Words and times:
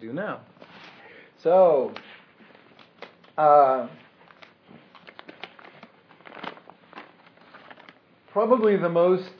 do 0.00 0.12
now. 0.14 0.40
So, 1.42 1.92
uh, 3.36 3.88
probably 8.32 8.76
the 8.76 8.88
most 8.88 9.30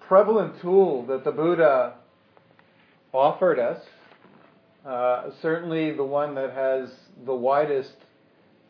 prevalent 0.00 0.60
tool 0.62 1.04
that 1.06 1.24
the 1.24 1.32
Buddha 1.32 1.94
offered 3.12 3.58
us, 3.58 3.82
uh, 4.86 5.30
certainly 5.42 5.92
the 5.92 6.04
one 6.04 6.34
that 6.34 6.52
has 6.52 6.90
the 7.26 7.34
widest 7.34 7.96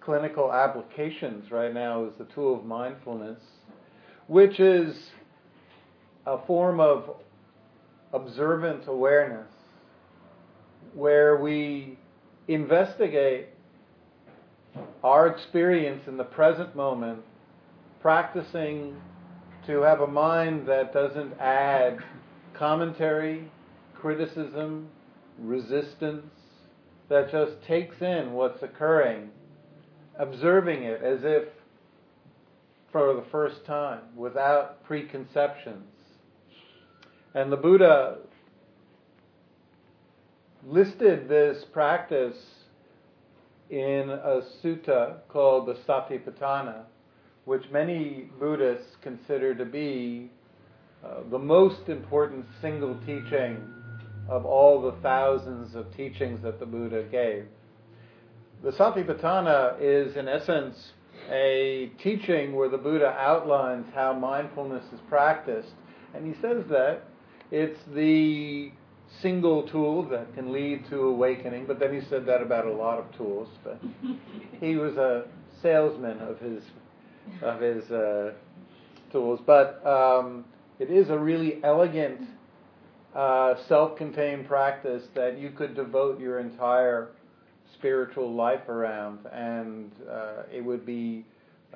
clinical 0.01 0.53
applications 0.53 1.53
right 1.53 1.73
now 1.73 2.05
is 2.05 2.14
the 2.19 2.25
tool 2.25 2.59
of 2.59 2.64
mindfulness, 2.64 3.39
which 4.27 4.59
is 4.59 5.11
a 6.27 6.39
form 6.46 6.80
of 6.80 7.17
observant 8.12 8.86
awareness 8.86 9.48
where 10.94 11.36
we 11.36 11.98
investigate 12.48 13.48
our 15.03 15.26
experience 15.26 16.03
in 16.07 16.17
the 16.17 16.25
present 16.25 16.75
moment, 16.76 17.20
practicing 18.00 18.96
to 19.67 19.80
have 19.82 20.00
a 20.00 20.06
mind 20.06 20.67
that 20.67 20.93
doesn't 20.93 21.32
add 21.40 21.98
commentary, 22.54 23.50
criticism, 23.94 24.89
resistance, 25.39 26.26
that 27.08 27.31
just 27.31 27.53
takes 27.67 28.00
in 28.00 28.32
what's 28.32 28.62
occurring, 28.62 29.31
observing 30.18 30.82
it 30.82 31.03
as 31.03 31.20
if 31.22 31.44
for 32.91 33.14
the 33.14 33.25
first 33.31 33.64
time, 33.64 34.00
without 34.17 34.84
preconceptions. 34.84 35.92
And 37.34 37.50
the 37.50 37.56
Buddha 37.56 38.19
listed 40.67 41.28
this 41.28 41.64
practice 41.73 42.36
in 43.70 44.11
a 44.11 44.43
sutta 44.62 45.17
called 45.29 45.67
the 45.67 45.75
Satipatthana, 45.89 46.83
which 47.47 47.62
many 47.73 48.29
Buddhists 48.39 48.97
consider 49.01 49.55
to 49.55 49.65
be 49.65 50.31
uh, 51.03 51.23
the 51.31 51.39
most 51.39 51.89
important 51.89 52.45
single 52.61 52.97
teaching 53.06 53.56
of 54.28 54.45
all 54.45 54.83
the 54.83 54.93
thousands 55.01 55.75
of 55.75 55.87
teachings 55.97 56.43
that 56.43 56.61
the 56.61 56.67
Buddha 56.67 57.03
gave. 57.11 57.47
The 58.62 58.73
Satipatthana 58.73 59.77
is, 59.81 60.17
in 60.17 60.28
essence, 60.28 60.93
a 61.31 61.91
teaching 62.03 62.55
where 62.55 62.69
the 62.69 62.78
Buddha 62.78 63.17
outlines 63.19 63.87
how 63.95 64.12
mindfulness 64.12 64.84
is 64.93 65.01
practiced. 65.09 65.73
And 66.15 66.27
he 66.27 66.41
says 66.41 66.65
that 66.69 67.05
it's 67.53 67.78
the 67.95 68.72
single 69.20 69.69
tool 69.69 70.08
that 70.08 70.34
can 70.34 70.53
lead 70.53 70.89
to 70.89 71.03
awakening, 71.03 71.67
but 71.67 71.78
then 71.78 71.92
he 71.92 72.00
said 72.09 72.25
that 72.25 72.41
about 72.41 72.67
a 72.67 72.72
lot 72.72 72.98
of 72.98 73.14
tools. 73.14 73.47
But 73.62 73.78
he 74.59 74.77
was 74.77 74.97
a 74.97 75.27
salesman 75.61 76.19
of 76.20 76.41
his 76.41 76.62
of 77.42 77.61
his 77.61 77.84
uh, 77.91 78.33
tools. 79.12 79.41
But 79.47 79.86
um, 79.86 80.47
it 80.78 80.91
is 80.91 81.11
a 81.11 81.19
really 81.19 81.62
elegant, 81.62 82.22
uh, 83.14 83.55
self-contained 83.69 84.48
practice 84.48 85.05
that 85.14 85.39
you 85.39 85.50
could 85.50 85.77
devote 85.77 86.19
your 86.19 86.41
entire 86.41 87.11
spiritual 87.75 88.33
life 88.33 88.66
around, 88.70 89.19
and 89.31 89.92
uh, 90.11 90.44
it 90.50 90.64
would 90.64 90.87
be 90.87 91.27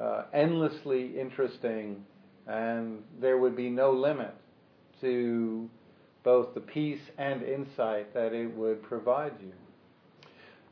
uh, 0.00 0.22
endlessly 0.33 1.18
interesting, 1.18 2.02
and 2.46 3.02
there 3.20 3.36
would 3.36 3.55
be 3.55 3.68
no 3.68 3.92
limit 3.92 4.34
to 5.00 5.69
both 6.25 6.55
the 6.55 6.61
peace 6.61 7.00
and 7.19 7.42
insight 7.42 8.12
that 8.14 8.33
it 8.33 8.52
would 8.56 8.83
provide 8.83 9.33
you. 9.41 9.52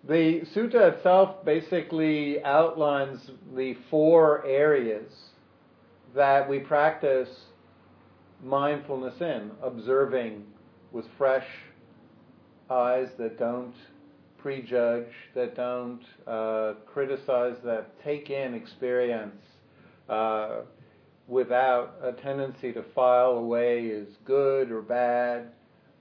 The 0.07 0.43
sutta 0.55 0.97
itself 0.97 1.45
basically 1.45 2.43
outlines 2.45 3.31
the 3.57 3.75
four 3.91 4.45
areas 4.45 5.13
that 6.15 6.49
we 6.49 6.59
practice 6.59 7.29
mindfulness 8.43 9.21
in, 9.21 9.51
observing 9.63 10.45
with 10.93 11.07
fresh 11.17 11.47
eyes 12.71 13.09
that 13.19 13.39
don't 13.39 13.75
prejudge, 14.39 15.09
that 15.35 15.57
don't 15.57 16.03
uh, 16.27 16.75
criticize, 16.85 17.57
that 17.65 18.03
take 18.05 18.29
in 18.29 18.55
experience 18.55 19.41
uh, 20.09 20.61
without 21.29 21.95
a 22.03 22.13
tendency 22.13 22.73
to 22.73 22.85
file 22.95 23.33
away 23.33 23.91
as 23.93 24.07
good 24.25 24.71
or 24.71 24.83
bad 24.83 25.49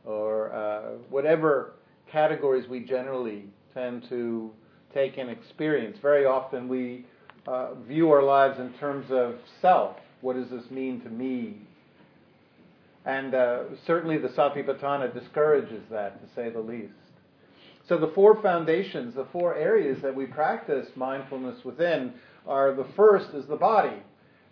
or 0.06 0.52
uh, 0.54 0.82
whatever 1.10 1.74
categories 2.12 2.68
we 2.68 2.82
generally 2.82 3.46
tend 3.74 4.04
to 4.10 4.52
take 4.94 5.18
in 5.18 5.30
experience. 5.30 5.98
Very 6.02 6.26
often 6.26 6.68
we 6.68 7.06
uh, 7.48 7.74
view 7.88 8.12
our 8.12 8.24
lives 8.24 8.60
in 8.60 8.74
terms 8.74 9.06
of 9.10 9.36
self. 9.62 9.96
What 10.22 10.36
does 10.36 10.50
this 10.50 10.70
mean 10.70 11.02
to 11.02 11.10
me? 11.10 11.58
And 13.06 13.34
uh, 13.34 13.64
certainly 13.86 14.18
the 14.18 14.30
Satipatthana 14.30 15.14
discourages 15.14 15.84
that, 15.90 16.22
to 16.22 16.36
say 16.36 16.50
the 16.50 16.60
least. 16.60 16.94
So 17.88 17.98
the 17.98 18.12
four 18.16 18.42
foundations, 18.42 19.16
the 19.16 19.28
four 19.34 19.56
areas 19.56 20.02
that 20.04 20.16
we 20.16 20.26
practice 20.26 20.88
mindfulness 20.96 21.66
within 21.66 22.14
are 22.48 22.74
the 22.74 22.86
first 22.96 23.34
is 23.34 23.46
the 23.48 23.58
body. 23.58 23.98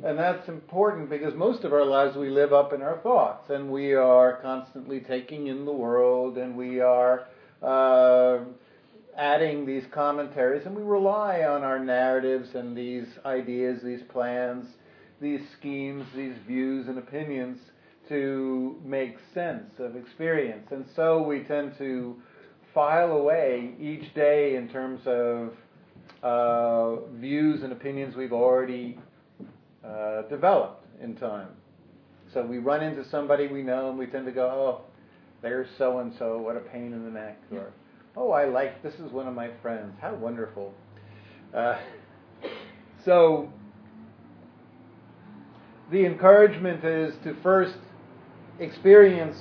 And 0.03 0.17
that's 0.17 0.47
important 0.49 1.11
because 1.11 1.35
most 1.35 1.63
of 1.63 1.73
our 1.73 1.85
lives 1.85 2.15
we 2.15 2.31
live 2.31 2.53
up 2.53 2.73
in 2.73 2.81
our 2.81 2.97
thoughts 2.97 3.51
and 3.51 3.71
we 3.71 3.93
are 3.93 4.37
constantly 4.41 4.99
taking 4.99 5.47
in 5.47 5.63
the 5.63 5.71
world 5.71 6.39
and 6.39 6.57
we 6.57 6.79
are 6.79 7.27
uh, 7.61 8.39
adding 9.15 9.63
these 9.63 9.83
commentaries 9.91 10.65
and 10.65 10.75
we 10.75 10.81
rely 10.81 11.43
on 11.43 11.63
our 11.63 11.77
narratives 11.77 12.55
and 12.55 12.75
these 12.75 13.05
ideas, 13.25 13.83
these 13.83 14.01
plans, 14.09 14.65
these 15.21 15.41
schemes, 15.59 16.07
these 16.15 16.35
views 16.47 16.87
and 16.87 16.97
opinions 16.97 17.59
to 18.09 18.81
make 18.83 19.17
sense 19.35 19.71
of 19.77 19.95
experience. 19.95 20.67
And 20.71 20.83
so 20.95 21.21
we 21.21 21.41
tend 21.41 21.77
to 21.77 22.15
file 22.73 23.11
away 23.11 23.75
each 23.79 24.11
day 24.15 24.55
in 24.55 24.67
terms 24.67 25.01
of 25.05 25.53
uh, 26.23 27.07
views 27.19 27.61
and 27.61 27.71
opinions 27.71 28.15
we've 28.15 28.33
already 28.33 28.97
uh, 29.85 30.23
developed 30.23 30.85
in 31.01 31.15
time. 31.15 31.49
So 32.33 32.45
we 32.45 32.59
run 32.59 32.83
into 32.83 33.07
somebody 33.09 33.47
we 33.47 33.61
know 33.61 33.89
and 33.89 33.99
we 33.99 34.05
tend 34.05 34.25
to 34.25 34.31
go, 34.31 34.47
oh, 34.47 34.81
there's 35.41 35.67
so 35.77 35.99
and 35.99 36.13
so, 36.17 36.37
what 36.37 36.55
a 36.55 36.59
pain 36.59 36.93
in 36.93 37.03
the 37.03 37.09
neck. 37.09 37.37
Or, 37.51 37.73
oh, 38.15 38.31
I 38.31 38.45
like, 38.45 38.83
this 38.83 38.93
is 38.95 39.11
one 39.11 39.27
of 39.27 39.33
my 39.33 39.49
friends, 39.61 39.93
how 39.99 40.13
wonderful. 40.13 40.73
Uh, 41.53 41.79
so 43.05 43.51
the 45.91 46.05
encouragement 46.05 46.85
is 46.85 47.15
to 47.23 47.35
first 47.41 47.75
experience 48.59 49.35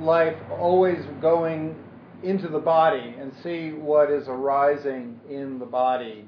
life 0.00 0.36
always 0.58 0.98
going 1.20 1.76
into 2.22 2.48
the 2.48 2.58
body 2.58 3.14
and 3.18 3.32
see 3.42 3.70
what 3.70 4.10
is 4.10 4.24
arising 4.28 5.18
in 5.30 5.58
the 5.58 5.64
body, 5.64 6.26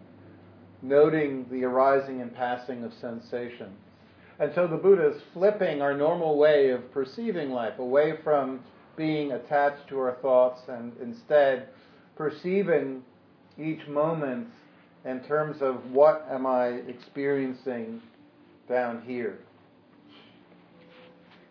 noting 0.83 1.47
the 1.51 1.65
arising 1.65 2.21
and 2.21 2.35
passing 2.35 2.85
of 2.85 2.93
sensation. 3.01 3.73
And 4.39 4.53
so 4.55 4.67
the 4.67 4.77
Buddha 4.77 5.15
is 5.15 5.23
flipping 5.33 5.81
our 5.81 5.97
normal 5.97 6.37
way 6.37 6.71
of 6.71 6.93
perceiving 6.93 7.51
life 7.51 7.79
away 7.79 8.19
from 8.25 8.61
being 8.97 9.33
attached 9.33 9.89
to 9.89 9.99
our 10.01 10.17
thoughts 10.21 10.63
and 10.69 10.93
instead 11.01 11.69
perceiving 12.17 13.03
each 13.59 13.87
moment 13.87 14.49
in 15.05 15.21
terms 15.21 15.63
of 15.63 15.91
what 15.91 16.27
am 16.31 16.47
I 16.47 16.67
experiencing 16.67 18.03
down 18.69 19.03
here. 19.07 19.39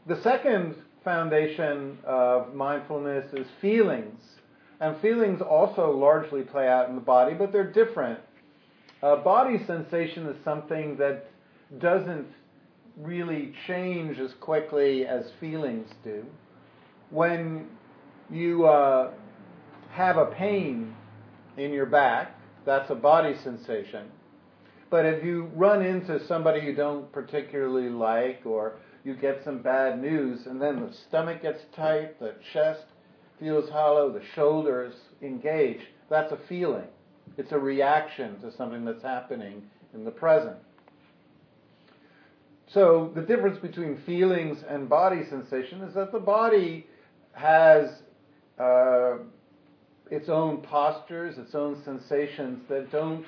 The 0.08 0.22
second 0.22 0.76
foundation 1.04 1.98
of 2.04 2.54
mindfulness 2.54 3.34
is 3.34 3.48
feelings. 3.60 4.22
And 4.80 5.00
feelings 5.00 5.42
also 5.42 5.92
largely 5.92 6.42
play 6.42 6.68
out 6.68 6.90
in 6.90 6.96
the 6.96 7.02
body, 7.02 7.36
but 7.36 7.52
they're 7.52 7.72
different. 7.72 8.20
Uh, 9.04 9.16
body 9.16 9.58
sensation 9.66 10.28
is 10.28 10.38
something 10.44 10.96
that 10.98 11.26
doesn't 11.80 12.28
really 12.98 13.54
change 13.66 14.20
as 14.20 14.32
quickly 14.40 15.08
as 15.08 15.26
feelings 15.40 15.90
do. 16.04 16.24
When 17.10 17.68
you 18.30 18.68
uh, 18.68 19.12
have 19.92 20.18
a 20.18 20.28
pain 20.28 20.96
in 21.58 21.72
your 21.72 21.88
back, 21.88 22.40
that's 22.66 22.92
a 22.92 22.96
body 22.96 23.36
sensation. 23.44 24.06
But 24.92 25.06
if 25.06 25.24
you 25.24 25.46
run 25.56 25.84
into 25.84 26.24
somebody 26.28 26.60
you 26.60 26.76
don't 26.76 27.12
particularly 27.12 27.90
like, 27.90 28.42
or 28.46 28.74
you 29.04 29.16
get 29.16 29.42
some 29.44 29.64
bad 29.64 30.00
news, 30.00 30.46
and 30.46 30.62
then 30.62 30.80
the 30.80 30.94
stomach 31.08 31.42
gets 31.42 31.62
tight, 31.76 32.20
the 32.20 32.36
chest 32.54 32.84
feels 33.40 33.70
hollow, 33.72 34.12
the 34.12 34.22
shoulders 34.36 34.94
engage, 35.24 35.80
that's 36.10 36.32
a 36.32 36.38
feeling. 36.48 36.88
It's 37.38 37.52
a 37.52 37.60
reaction 37.60 38.40
to 38.42 38.52
something 38.56 38.86
that's 38.86 39.04
happening 39.04 39.64
in 39.94 40.04
the 40.04 40.12
present. 40.12 40.58
So 42.68 43.12
the 43.16 43.22
difference 43.22 43.58
between 43.58 43.98
feelings 44.06 44.64
and 44.70 44.88
body 44.88 45.24
sensation 45.30 45.82
is 45.82 45.94
that 45.96 46.12
the 46.12 46.20
body 46.20 46.88
has 47.34 47.90
uh, 48.58 49.18
its 50.10 50.30
own 50.30 50.58
postures, 50.58 51.38
its 51.38 51.56
own 51.56 51.82
sensations 51.84 52.62
that 52.70 52.92
don't 52.92 53.26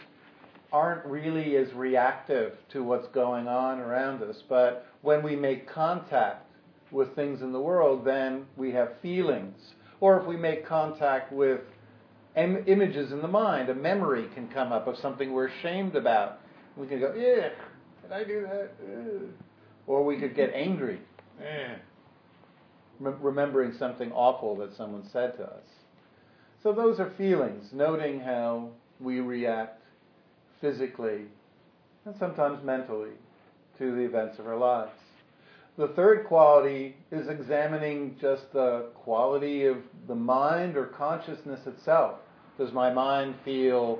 aren't 0.72 1.06
really 1.06 1.56
as 1.56 1.72
reactive 1.74 2.54
to 2.68 2.84
what's 2.84 3.08
going 3.10 3.48
on 3.48 3.80
around 3.80 4.24
us. 4.24 4.42
But 4.50 4.88
when 5.04 5.22
we 5.22 5.36
make 5.36 5.68
contact 5.68 6.48
with 6.90 7.16
things 7.16 7.42
in 7.42 7.52
the 7.52 7.60
world, 7.60 8.04
then 8.04 8.46
we 8.58 8.72
have 8.72 8.94
feelings. 9.02 9.76
Or 10.00 10.20
if 10.20 10.26
we 10.26 10.36
make 10.36 10.66
contact 10.66 11.32
with 11.32 11.62
Im- 12.36 12.64
images 12.68 13.12
in 13.12 13.22
the 13.22 13.28
mind, 13.28 13.70
a 13.70 13.76
memory 13.76 14.28
can 14.34 14.48
come 14.48 14.72
up 14.72 14.88
of 14.88 14.98
something 14.98 15.32
we're 15.32 15.48
ashamed 15.48 15.96
about. 15.96 16.40
We 16.76 16.88
can 16.88 17.00
go, 17.00 17.14
yeah, 17.16 17.50
did 18.02 18.12
I 18.12 18.24
do 18.24 18.42
that? 18.42 18.72
Or 19.86 20.04
we 20.04 20.20
could 20.20 20.36
get 20.36 20.52
angry, 20.54 21.00
eh. 21.44 21.76
remembering 23.00 23.74
something 23.78 24.12
awful 24.12 24.56
that 24.58 24.76
someone 24.76 25.08
said 25.12 25.36
to 25.38 25.44
us. 25.44 25.68
So 26.64 26.72
those 26.72 27.00
are 27.00 27.12
feelings, 27.18 27.72
noting 27.74 28.22
how 28.22 28.70
we 29.00 29.20
react 29.20 29.84
physically 30.62 31.26
and 32.06 32.16
sometimes 32.18 32.64
mentally 32.64 33.12
to 33.78 33.92
the 33.96 34.02
events 34.02 34.40
of 34.40 34.48
our 34.48 34.58
lives. 34.58 34.92
The 35.78 35.90
third 35.90 36.26
quality 36.26 36.96
is 37.12 37.28
examining 37.28 38.16
just 38.22 38.54
the 38.54 38.90
quality 38.96 39.66
of 39.66 39.78
the 40.08 40.16
mind 40.16 40.78
or 40.78 40.86
consciousness 40.86 41.66
itself. 41.66 42.20
Does 42.58 42.72
my 42.72 42.92
mind 42.92 43.36
feel 43.44 44.00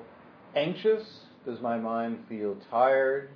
anxious? 0.56 1.04
Does 1.46 1.60
my 1.60 1.78
mind 1.78 2.20
feel 2.30 2.56
tired, 2.70 3.30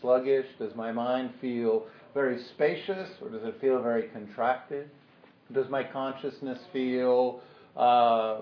sluggish? 0.00 0.46
Does 0.58 0.74
my 0.74 0.92
mind 0.92 1.30
feel 1.40 1.86
very 2.12 2.42
spacious 2.54 3.08
or 3.22 3.28
does 3.28 3.44
it 3.44 3.60
feel 3.60 3.80
very 3.82 4.08
contracted? 4.08 4.90
Does 5.52 5.68
my 5.68 5.82
consciousness 5.82 6.58
feel 6.72 7.40
uh, 7.76 8.40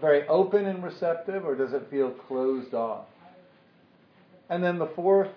very 0.00 0.26
open 0.28 0.66
and 0.66 0.82
receptive 0.82 1.44
or 1.44 1.54
does 1.54 1.72
it 1.72 1.88
feel 1.90 2.10
closed 2.10 2.74
off? 2.74 3.06
And 4.48 4.62
then 4.62 4.78
the 4.78 4.90
fourth 4.94 5.30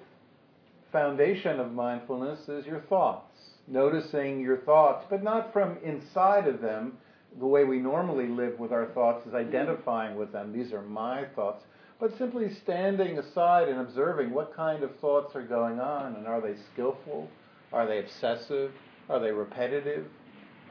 foundation 0.92 1.60
of 1.60 1.72
mindfulness 1.72 2.48
is 2.48 2.66
your 2.66 2.82
thoughts. 2.82 3.38
Noticing 3.68 4.40
your 4.40 4.58
thoughts, 4.58 5.06
but 5.10 5.24
not 5.24 5.54
from 5.54 5.78
inside 5.84 6.48
of 6.48 6.62
them. 6.62 6.98
The 7.38 7.46
way 7.46 7.64
we 7.64 7.78
normally 7.78 8.28
live 8.28 8.60
with 8.60 8.72
our 8.72 8.88
thoughts 8.88 9.26
is 9.28 9.34
identifying 9.34 10.18
with 10.18 10.32
them. 10.32 10.52
These 10.52 10.74
are 10.74 10.82
my 10.82 11.26
thoughts. 11.36 11.64
But 12.00 12.18
simply 12.18 12.54
standing 12.64 13.18
aside 13.20 13.68
and 13.68 13.82
observing 13.82 14.32
what 14.32 14.56
kind 14.56 14.84
of 14.84 14.96
thoughts 15.00 15.36
are 15.36 15.44
going 15.44 15.80
on 15.80 16.16
and 16.16 16.28
are 16.28 16.42
they 16.42 16.56
skillful? 16.74 17.30
Are 17.72 17.86
they 17.86 18.00
obsessive? 18.00 18.72
Are 19.10 19.20
they 19.20 19.32
repetitive? 19.32 20.08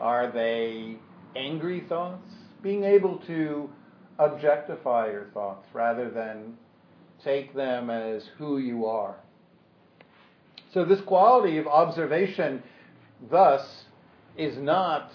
Are 0.01 0.31
they 0.33 0.97
angry 1.37 1.85
thoughts? 1.89 2.29
Being 2.63 2.85
able 2.85 3.19
to 3.27 3.71
objectify 4.19 5.11
your 5.11 5.27
thoughts 5.33 5.67
rather 5.73 6.11
than 6.11 6.57
take 7.23 7.55
them 7.55 7.91
as 7.91 8.25
who 8.37 8.59
you 8.59 8.87
are. 8.87 9.17
So, 10.73 10.85
this 10.85 11.01
quality 11.03 11.59
of 11.59 11.67
observation, 11.67 12.63
thus, 13.31 13.85
is 14.37 14.57
not 14.59 15.11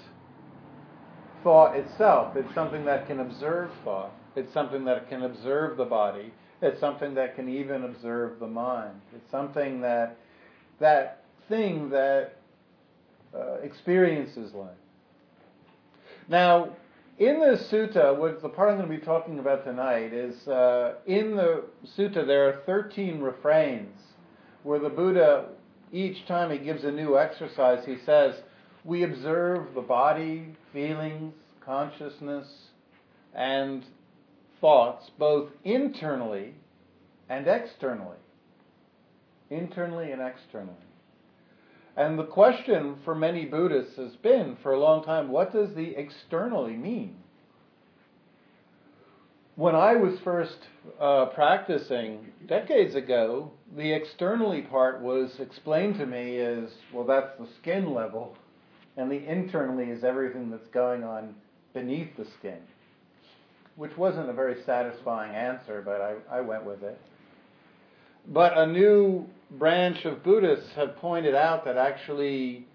thought 1.43 1.75
itself. 1.75 2.35
It's 2.35 2.53
something 2.55 2.85
that 2.85 3.07
can 3.07 3.19
observe 3.19 3.69
thought. 3.83 4.11
It's 4.35 4.51
something 4.53 4.85
that 4.85 5.09
can 5.09 5.23
observe 5.23 5.77
the 5.77 5.85
body. 5.85 6.33
It's 6.61 6.79
something 6.79 7.13
that 7.15 7.35
can 7.35 7.49
even 7.49 7.83
observe 7.83 8.39
the 8.39 8.47
mind. 8.47 9.01
It's 9.13 9.29
something 9.29 9.81
that, 9.81 10.17
that 10.79 11.23
thing 11.49 11.89
that 11.89 12.37
uh, 13.35 13.55
experiences 13.61 14.53
life. 14.53 14.69
Now, 16.29 16.69
in 17.19 17.39
the 17.39 17.57
sutta, 17.71 18.17
what 18.17 18.41
the 18.41 18.49
part 18.49 18.69
I'm 18.69 18.77
going 18.77 18.89
to 18.89 18.97
be 18.97 19.05
talking 19.05 19.39
about 19.39 19.65
tonight 19.65 20.13
is 20.13 20.47
uh, 20.47 20.95
in 21.05 21.35
the 21.35 21.65
sutta 21.97 22.25
there 22.25 22.49
are 22.49 22.61
13 22.65 23.19
refrains 23.19 23.99
where 24.63 24.79
the 24.79 24.89
Buddha, 24.89 25.45
each 25.91 26.25
time 26.25 26.49
he 26.49 26.57
gives 26.57 26.85
a 26.85 26.91
new 26.91 27.17
exercise, 27.17 27.85
he 27.85 27.97
says, 28.05 28.35
We 28.83 29.03
observe 29.03 29.73
the 29.75 29.81
body, 29.81 30.55
feelings, 30.73 31.33
consciousness, 31.63 32.47
and 33.33 33.85
thoughts 34.59 35.09
both 35.17 35.49
internally 35.63 36.55
and 37.29 37.47
externally. 37.47 38.17
Internally 39.49 40.11
and 40.11 40.21
externally. 40.21 40.75
And 41.95 42.17
the 42.17 42.25
question 42.25 42.95
for 43.05 43.13
many 43.13 43.45
Buddhists 43.45 43.97
has 43.97 44.15
been 44.15 44.57
for 44.63 44.73
a 44.73 44.79
long 44.79 45.03
time 45.03 45.29
what 45.29 45.53
does 45.53 45.75
the 45.75 45.95
externally 45.95 46.73
mean? 46.73 47.17
When 49.55 49.75
I 49.75 49.95
was 49.95 50.19
first 50.23 50.57
uh, 50.99 51.27
practicing 51.27 52.31
decades 52.47 52.95
ago, 52.95 53.51
the 53.77 53.93
externally 53.93 54.63
part 54.63 54.99
was 55.01 55.39
explained 55.39 55.99
to 55.99 56.07
me 56.07 56.39
as 56.39 56.71
well, 56.91 57.05
that's 57.05 57.37
the 57.37 57.47
skin 57.61 57.93
level, 57.93 58.35
and 58.97 59.11
the 59.11 59.25
internally 59.25 59.89
is 59.89 60.03
everything 60.03 60.49
that's 60.49 60.67
going 60.67 61.03
on 61.03 61.35
beneath 61.73 62.15
the 62.17 62.25
skin, 62.39 62.59
which 63.75 63.97
wasn't 63.97 64.29
a 64.29 64.33
very 64.33 64.61
satisfying 64.65 65.33
answer, 65.33 65.81
but 65.83 66.01
I, 66.01 66.37
I 66.37 66.41
went 66.41 66.65
with 66.65 66.83
it. 66.83 66.99
But 68.27 68.57
a 68.57 68.65
new 68.65 69.25
branch 69.51 70.05
of 70.05 70.23
Buddhists 70.23 70.71
have 70.75 70.95
pointed 70.97 71.35
out 71.35 71.65
that 71.65 71.77
actually 71.77 72.65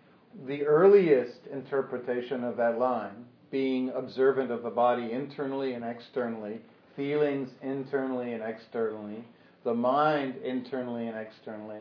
the 0.47 0.65
earliest 0.65 1.47
interpretation 1.53 2.45
of 2.45 2.57
that 2.57 2.79
line, 2.79 3.25
being 3.51 3.91
observant 3.91 4.51
of 4.51 4.63
the 4.63 4.71
body 4.71 5.13
internally 5.13 5.73
and 5.73 5.85
externally, 5.85 6.61
feelings 6.97 7.49
internally 7.63 8.35
and 8.35 8.43
externally, 8.43 9.25
the 9.65 9.73
mind 9.73 10.37
internally 10.45 11.07
and 11.07 11.17
externally, 11.17 11.81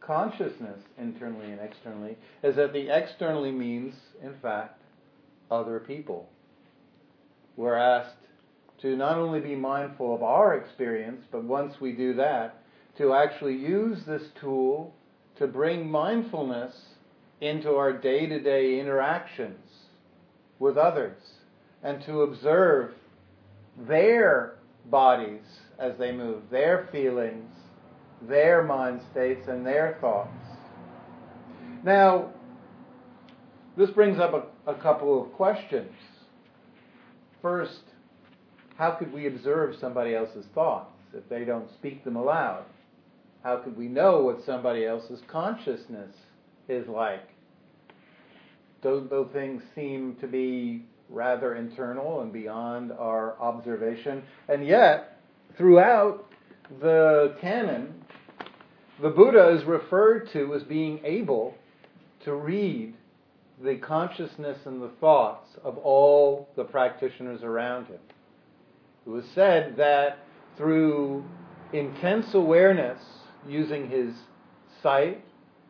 consciousness 0.00 0.80
internally 0.98 1.50
and 1.50 1.60
externally, 1.60 2.16
is 2.42 2.56
that 2.56 2.72
the 2.72 2.88
externally 2.88 3.50
means, 3.50 3.94
in 4.22 4.34
fact, 4.40 4.80
other 5.50 5.80
people. 5.80 6.28
We're 7.56 7.76
asked 7.76 8.16
to 8.82 8.96
not 8.96 9.18
only 9.18 9.40
be 9.40 9.56
mindful 9.56 10.14
of 10.14 10.22
our 10.22 10.56
experience, 10.56 11.24
but 11.30 11.44
once 11.44 11.80
we 11.80 11.92
do 11.92 12.14
that, 12.14 12.62
to 12.98 13.14
actually 13.14 13.56
use 13.56 13.98
this 14.06 14.22
tool 14.40 14.94
to 15.36 15.46
bring 15.46 15.90
mindfulness 15.90 16.74
into 17.40 17.74
our 17.76 17.92
day 17.92 18.26
to 18.26 18.40
day 18.40 18.80
interactions 18.80 19.64
with 20.58 20.76
others 20.76 21.20
and 21.82 22.02
to 22.04 22.22
observe 22.22 22.92
their 23.86 24.54
bodies 24.86 25.42
as 25.78 25.92
they 25.98 26.10
move, 26.10 26.42
their 26.50 26.88
feelings, 26.90 27.52
their 28.22 28.62
mind 28.62 29.00
states, 29.10 29.48
and 29.48 29.64
their 29.64 29.96
thoughts. 30.00 30.30
Now, 31.84 32.30
this 33.76 33.90
brings 33.90 34.18
up 34.18 34.52
a, 34.66 34.70
a 34.70 34.74
couple 34.74 35.22
of 35.22 35.32
questions. 35.32 35.92
First, 37.40 37.82
how 38.76 38.92
could 38.92 39.12
we 39.12 39.26
observe 39.26 39.76
somebody 39.80 40.14
else's 40.14 40.46
thoughts 40.54 40.90
if 41.14 41.28
they 41.28 41.44
don't 41.44 41.70
speak 41.74 42.04
them 42.04 42.16
aloud? 42.16 42.64
How 43.44 43.56
could 43.58 43.76
we 43.76 43.86
know 43.86 44.22
what 44.22 44.44
somebody 44.44 44.84
else's 44.84 45.20
consciousness 45.28 46.14
is 46.68 46.88
like? 46.88 47.28
Those, 48.82 49.08
those 49.08 49.28
things 49.32 49.62
seem 49.74 50.16
to 50.20 50.26
be 50.26 50.84
rather 51.08 51.54
internal 51.54 52.20
and 52.20 52.32
beyond 52.32 52.92
our 52.92 53.40
observation. 53.40 54.22
And 54.48 54.66
yet, 54.66 55.20
throughout 55.56 56.30
the 56.80 57.36
canon, 57.40 57.97
the 59.00 59.10
Buddha 59.10 59.50
is 59.50 59.64
referred 59.64 60.30
to 60.32 60.54
as 60.54 60.62
being 60.64 61.00
able 61.04 61.54
to 62.24 62.34
read 62.34 62.94
the 63.62 63.76
consciousness 63.76 64.58
and 64.66 64.82
the 64.82 64.90
thoughts 65.00 65.50
of 65.64 65.78
all 65.78 66.48
the 66.56 66.64
practitioners 66.64 67.42
around 67.42 67.86
him. 67.86 68.00
It 69.06 69.10
was 69.10 69.24
said 69.34 69.76
that 69.76 70.18
through 70.56 71.24
intense 71.72 72.34
awareness 72.34 73.00
using 73.46 73.88
his 73.88 74.14
sight, 74.82 75.22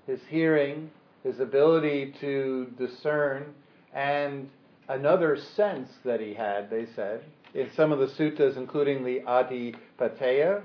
his 0.07 0.21
hearing, 0.29 0.91
his 1.23 1.41
ability 1.41 2.15
to 2.21 2.73
discern, 2.79 3.55
and 3.93 4.49
another 4.89 5.37
sense 5.37 5.91
that 6.05 6.21
he 6.21 6.35
had, 6.35 6.71
they 6.71 6.87
said, 6.95 7.23
in 7.55 7.71
some 7.75 7.93
of 7.93 7.99
the 7.99 8.09
suttas, 8.09 8.57
including 8.57 9.05
the 9.05 9.21
Adhipateyya 9.21 10.63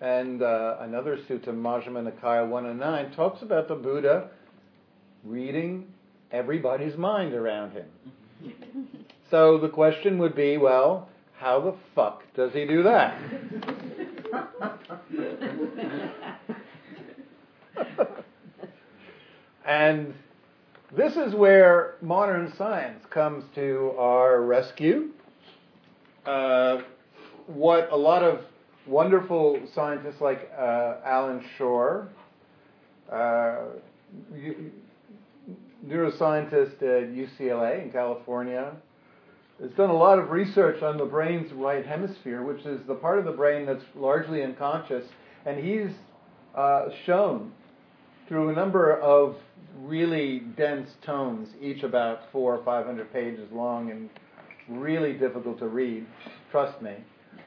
and 0.00 0.42
uh, 0.42 0.76
another 0.80 1.16
sutta, 1.28 1.48
Majjhima 1.48 2.10
Nikaya 2.10 2.48
109, 2.48 3.12
talks 3.12 3.42
about 3.42 3.68
the 3.68 3.74
Buddha 3.74 4.30
reading 5.24 5.86
everybody's 6.30 6.96
mind 6.96 7.34
around 7.34 7.72
him. 7.72 7.86
so 9.30 9.58
the 9.58 9.68
question 9.68 10.18
would 10.18 10.36
be, 10.36 10.56
well, 10.56 11.08
how 11.38 11.60
the 11.60 11.74
fuck 11.94 12.22
does 12.34 12.52
he 12.52 12.64
do 12.64 12.82
that? 12.84 13.20
and 19.66 20.14
this 20.96 21.16
is 21.16 21.34
where 21.34 21.96
modern 22.00 22.52
science 22.56 23.04
comes 23.10 23.44
to 23.54 23.92
our 23.98 24.40
rescue. 24.42 25.10
Uh, 26.24 26.82
what 27.46 27.90
a 27.90 27.96
lot 27.96 28.22
of 28.22 28.40
wonderful 28.88 29.60
scientists 29.74 30.20
like 30.20 30.50
uh, 30.58 30.96
Allan 31.04 31.44
Schore, 31.56 32.08
uh, 33.12 33.58
neuroscientist 35.86 36.82
at 36.82 37.10
UCLA 37.12 37.82
in 37.84 37.90
California, 37.92 38.72
has 39.60 39.70
done 39.72 39.90
a 39.90 39.96
lot 39.96 40.18
of 40.18 40.30
research 40.30 40.82
on 40.82 40.96
the 40.96 41.04
brain's 41.04 41.52
right 41.52 41.84
hemisphere, 41.84 42.42
which 42.42 42.64
is 42.64 42.80
the 42.86 42.94
part 42.94 43.18
of 43.18 43.24
the 43.24 43.32
brain 43.32 43.66
that's 43.66 43.84
largely 43.94 44.42
unconscious, 44.42 45.04
and 45.44 45.62
he's 45.62 45.90
uh, 46.54 46.86
shown 47.04 47.52
through 48.28 48.50
a 48.50 48.52
number 48.52 48.98
of 49.00 49.36
really 49.80 50.40
dense 50.56 50.90
tomes, 51.04 51.48
each 51.60 51.82
about 51.82 52.30
four 52.30 52.54
or 52.54 52.64
five 52.64 52.86
hundred 52.86 53.12
pages 53.12 53.48
long 53.52 53.90
and 53.90 54.10
really 54.68 55.12
difficult 55.12 55.58
to 55.58 55.68
read. 55.68 56.06
Trust 56.50 56.80
me. 56.82 56.94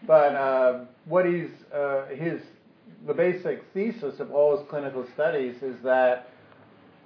But 0.06 0.36
uh, 0.36 0.80
what 1.06 1.26
he's 1.26 1.50
uh, 1.74 2.06
his 2.08 2.42
the 3.08 3.14
basic 3.14 3.64
thesis 3.74 4.20
of 4.20 4.32
all 4.32 4.58
his 4.58 4.68
clinical 4.70 5.06
studies 5.14 5.62
is 5.62 5.76
that 5.84 6.30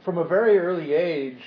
from 0.03 0.17
a 0.17 0.23
very 0.23 0.57
early 0.57 0.93
age 0.93 1.41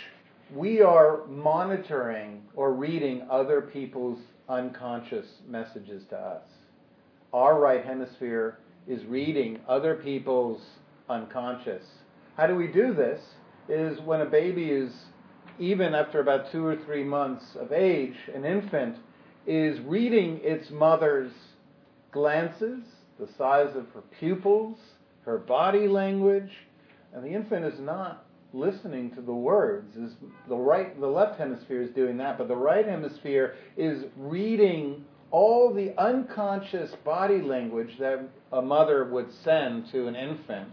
we 0.55 0.81
are 0.81 1.27
monitoring 1.27 2.43
or 2.55 2.73
reading 2.73 3.27
other 3.31 3.61
people's 3.61 4.19
unconscious 4.49 5.27
messages 5.47 6.05
to 6.09 6.17
us. 6.17 6.43
Our 7.33 7.61
right 7.61 7.85
hemisphere 7.85 8.59
is 8.87 9.05
reading 9.05 9.61
other 9.69 9.95
people's 9.97 10.63
unconscious. 11.11 11.85
How 12.37 12.47
do 12.47 12.55
we 12.55 12.69
do 12.69 12.95
this? 12.95 13.21
Is 13.69 14.01
when 14.01 14.23
a 14.23 14.27
baby 14.27 14.71
is, 14.71 14.91
even 15.59 15.95
after 15.95 16.21
about 16.21 16.51
two 16.51 16.65
or 16.65 16.77
three 16.77 17.05
months 17.05 17.45
of 17.61 17.71
age, 17.71 18.15
an 18.35 18.47
infant 18.47 18.97
is 19.49 19.81
reading 19.81 20.39
its 20.43 20.71
mother's 20.71 21.33
glances, 22.13 22.81
the 23.19 23.27
size 23.39 23.75
of 23.75 23.87
her 23.95 24.03
pupils, 24.21 24.77
her 25.25 25.39
body 25.39 25.89
language, 25.89 26.51
and 27.15 27.25
the 27.25 27.31
infant 27.31 27.65
is 27.65 27.81
not 27.81 28.27
listening 28.53 29.11
to 29.13 29.23
the 29.23 29.33
words. 29.33 29.97
Is 29.97 30.13
the 30.49 30.55
right 30.55 30.99
the 31.01 31.07
left 31.07 31.39
hemisphere 31.39 31.81
is 31.81 31.91
doing 31.91 32.19
that 32.19 32.37
but 32.37 32.49
the 32.49 32.57
right 32.57 32.87
hemisphere 32.87 33.57
is 33.77 34.05
reading 34.17 35.05
all 35.31 35.73
the 35.73 35.99
unconscious 35.99 36.95
body 37.05 37.41
language 37.41 37.97
that 37.99 38.21
a 38.53 38.61
mother 38.61 39.07
would 39.07 39.33
send 39.45 39.91
to 39.93 40.09
an 40.09 40.17
infant 40.17 40.69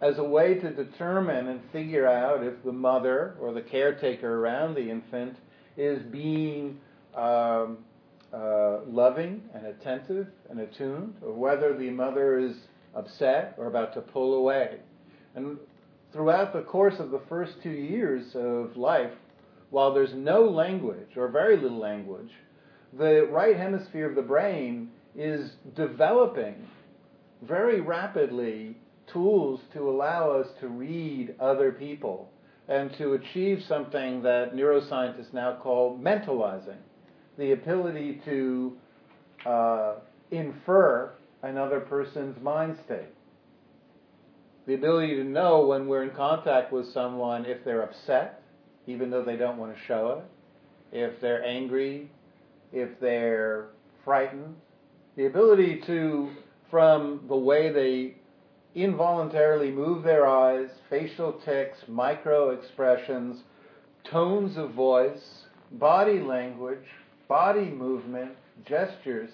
as 0.00 0.18
a 0.18 0.24
way 0.24 0.54
to 0.54 0.70
determine 0.70 1.48
and 1.48 1.60
figure 1.72 2.06
out 2.06 2.42
if 2.42 2.54
the 2.64 2.72
mother 2.72 3.34
or 3.40 3.52
the 3.52 3.62
caretaker 3.62 4.40
around 4.40 4.74
the 4.74 4.90
infant 4.90 5.36
is 5.76 6.02
being 6.04 6.78
um, 7.16 7.78
uh, 8.32 8.80
loving 8.86 9.42
and 9.54 9.66
attentive 9.66 10.26
and 10.50 10.60
attuned, 10.60 11.14
or 11.22 11.32
whether 11.32 11.76
the 11.76 11.90
mother 11.90 12.38
is 12.38 12.56
upset 12.94 13.54
or 13.58 13.66
about 13.66 13.94
to 13.94 14.00
pull 14.00 14.34
away. 14.34 14.78
And 15.34 15.58
throughout 16.12 16.52
the 16.52 16.62
course 16.62 16.98
of 16.98 17.10
the 17.10 17.20
first 17.28 17.54
two 17.62 17.70
years 17.70 18.34
of 18.34 18.76
life, 18.76 19.12
while 19.70 19.92
there's 19.92 20.14
no 20.14 20.44
language 20.44 21.16
or 21.16 21.28
very 21.28 21.56
little 21.56 21.78
language, 21.78 22.30
the 22.96 23.26
right 23.30 23.56
hemisphere 23.56 24.08
of 24.08 24.14
the 24.14 24.22
brain 24.22 24.90
is 25.14 25.52
developing 25.74 26.54
very 27.42 27.80
rapidly 27.80 28.76
tools 29.12 29.60
to 29.72 29.88
allow 29.88 30.30
us 30.30 30.46
to 30.60 30.68
read 30.68 31.34
other 31.40 31.72
people 31.72 32.30
and 32.68 32.92
to 32.98 33.12
achieve 33.12 33.62
something 33.68 34.22
that 34.22 34.54
neuroscientists 34.54 35.32
now 35.32 35.56
call 35.62 35.98
mentalizing 35.98 36.78
the 37.38 37.52
ability 37.52 38.20
to 38.24 38.76
uh, 39.44 39.94
infer 40.30 41.12
another 41.42 41.80
person's 41.80 42.40
mind 42.42 42.76
state. 42.84 43.12
The 44.66 44.74
ability 44.74 45.16
to 45.16 45.24
know 45.24 45.66
when 45.66 45.86
we're 45.86 46.02
in 46.02 46.10
contact 46.10 46.72
with 46.72 46.92
someone 46.92 47.44
if 47.44 47.64
they're 47.64 47.82
upset, 47.82 48.42
even 48.86 49.10
though 49.10 49.22
they 49.22 49.36
don't 49.36 49.58
want 49.58 49.76
to 49.76 49.82
show 49.84 50.22
it, 50.92 50.96
if 50.96 51.20
they're 51.20 51.44
angry, 51.44 52.10
if 52.72 52.98
they're 53.00 53.68
frightened, 54.04 54.56
the 55.16 55.26
ability 55.26 55.82
to, 55.86 56.30
from 56.70 57.24
the 57.28 57.36
way 57.36 57.72
they 57.72 58.16
involuntarily 58.74 59.70
move 59.70 60.02
their 60.02 60.26
eyes, 60.26 60.68
facial 60.90 61.40
tics, 61.44 61.78
micro 61.88 62.50
expressions, 62.50 63.42
tones 64.04 64.56
of 64.56 64.72
voice, 64.72 65.44
body 65.72 66.20
language, 66.20 66.84
body 67.28 67.70
movement, 67.70 68.32
gestures, 68.64 69.30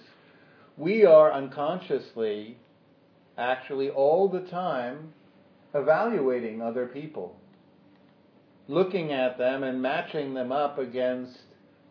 we 0.77 1.05
are 1.05 1.33
unconsciously, 1.33 2.57
actually 3.37 3.91
all 3.91 4.29
the 4.29 4.41
time, 4.41 5.13
evaluating 5.75 6.63
other 6.63 6.87
people, 6.87 7.37
looking 8.69 9.13
at 9.13 9.39
them 9.39 9.63
and 9.63 9.81
matching 9.81 10.35
them 10.35 10.53
up 10.53 10.79
against 10.79 11.39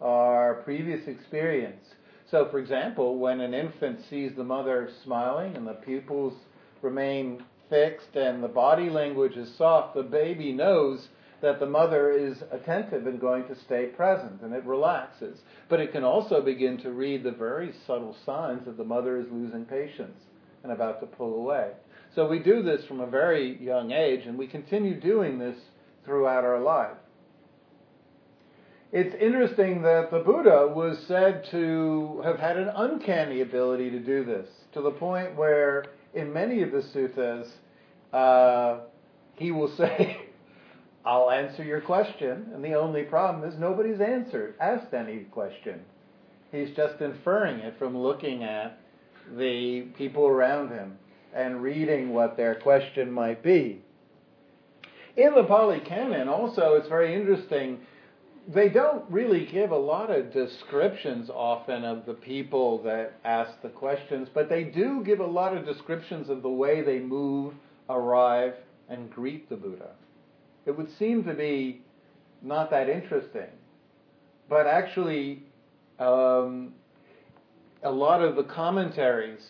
our 0.01 0.55
previous 0.63 1.08
experience. 1.08 1.86
So, 2.29 2.48
for 2.50 2.60
example, 2.60 3.20
when 3.20 3.41
an 3.41 3.53
infant 3.53 4.00
sees 4.10 4.31
the 4.36 4.43
mother 4.43 4.89
smiling 5.03 5.55
and 5.55 5.67
the 5.67 5.74
pupils 5.74 6.34
remain 6.81 7.43
fixed 7.70 8.15
and 8.15 8.43
the 8.43 8.48
body 8.48 8.89
language 8.89 9.36
is 9.36 9.53
soft, 9.55 9.96
the 9.96 10.03
baby 10.03 10.51
knows 10.51 11.10
that 11.41 11.60
the 11.60 11.65
mother 11.65 12.12
is 12.12 12.38
attentive 12.51 13.07
and 13.07 13.19
going 13.19 13.45
to 13.48 13.55
stay 13.65 13.88
present 13.88 14.41
and 14.41 14.53
it 14.53 14.63
relaxes. 14.65 15.39
But 15.69 15.79
it 15.79 15.91
can 15.91 16.03
also 16.03 16.41
begin 16.41 16.77
to 16.79 16.91
read 16.91 17.24
the 17.24 17.31
very 17.31 17.74
subtle 17.88 18.15
signs 18.25 18.65
that 18.65 18.77
the 18.77 18.83
mother 18.83 19.17
is 19.17 19.25
losing 19.31 19.65
patience 19.65 20.21
and 20.63 20.71
about 20.71 21.00
to 21.01 21.07
pull 21.07 21.36
away. 21.36 21.71
So 22.15 22.27
we 22.27 22.39
do 22.39 22.62
this 22.62 22.86
from 22.86 23.00
a 23.00 23.07
very 23.07 23.62
young 23.63 23.91
age, 23.91 24.25
and 24.25 24.38
we 24.38 24.45
continue 24.45 25.00
doing 25.00 25.39
this 25.39 25.55
throughout 26.05 26.43
our 26.43 26.60
life. 26.60 26.98
It's 28.91 29.15
interesting 29.15 29.81
that 29.83 30.12
the 30.12 30.19
Buddha 30.19 30.67
was 30.67 31.01
said 31.07 31.45
to 31.51 32.21
have 32.25 32.38
had 32.38 32.57
an 32.57 32.69
uncanny 32.75 33.39
ability 33.39 33.89
to 33.91 34.00
do 34.00 34.25
this, 34.25 34.50
to 34.74 34.81
the 34.81 34.91
point 34.91 35.36
where 35.38 35.86
in 36.13 36.33
many 36.33 36.62
of 36.62 36.71
the 36.71 36.81
suttas, 36.81 37.50
uh, 38.12 38.81
he 39.38 39.51
will 39.51 39.74
say, 39.77 40.31
I'll 41.03 41.31
answer 41.31 41.63
your 41.63 41.81
question, 41.81 42.51
and 42.53 42.63
the 42.63 42.75
only 42.75 43.03
problem 43.03 43.50
is 43.50 43.58
nobody's 43.58 44.01
answered, 44.01 44.55
asked 44.60 44.93
any 44.93 45.20
question. 45.31 45.81
He's 46.51 46.70
just 46.75 47.01
inferring 47.01 47.60
it 47.60 47.75
from 47.79 47.98
looking 47.98 48.43
at 48.43 48.77
the 49.36 49.88
people 49.98 50.27
around 50.27 50.70
him 50.70 50.98
and 51.34 51.63
reading 51.63 52.13
what 52.13 52.38
their 52.38 52.55
question 52.55 53.12
might 53.12 53.41
be. 53.41 53.81
In 55.17 55.34
the 55.34 55.43
Pali 55.43 55.79
Canon, 55.79 56.27
also, 56.27 56.75
it's 56.75 56.88
very 56.88 57.15
interesting. 57.15 57.79
They 58.48 58.70
don't 58.70 59.10
really 59.10 59.46
give 59.46 59.72
a 59.72 59.77
lot 59.77 60.12
of 60.12 60.31
descriptions 60.31 61.29
often 61.29 61.84
of 61.84 62.05
the 62.05 62.13
people 62.13 62.81
that 62.84 63.13
ask 63.24 63.60
the 63.62 63.70
questions, 63.70 64.29
but 64.34 64.50
they 64.50 64.65
do 64.65 65.03
give 65.03 65.20
a 65.20 65.25
lot 65.25 65.55
of 65.55 65.65
descriptions 65.65 66.29
of 66.29 66.43
the 66.43 66.50
way 66.50 66.81
they 66.81 67.00
move, 67.00 67.53
arrive, 67.89 68.53
and 68.89 69.10
greet 69.10 69.50
the 69.50 69.55
Buddha. 69.55 69.91
It 70.65 70.77
would 70.77 70.89
seem 70.98 71.24
to 71.25 71.34
be 71.34 71.82
not 72.41 72.70
that 72.72 72.89
interesting, 72.89 73.50
but 74.50 74.68
actually, 74.68 75.44
um, 76.00 76.74
a 77.84 77.91
lot 77.91 78.22
of 78.22 78.36
the 78.36 78.44
commentaries 78.44 79.41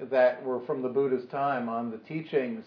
that 0.00 0.42
were 0.44 0.60
from 0.60 0.82
the 0.82 0.88
Buddha's 0.88 1.26
time 1.30 1.68
on 1.68 1.90
the 1.90 1.98
teachings 1.98 2.64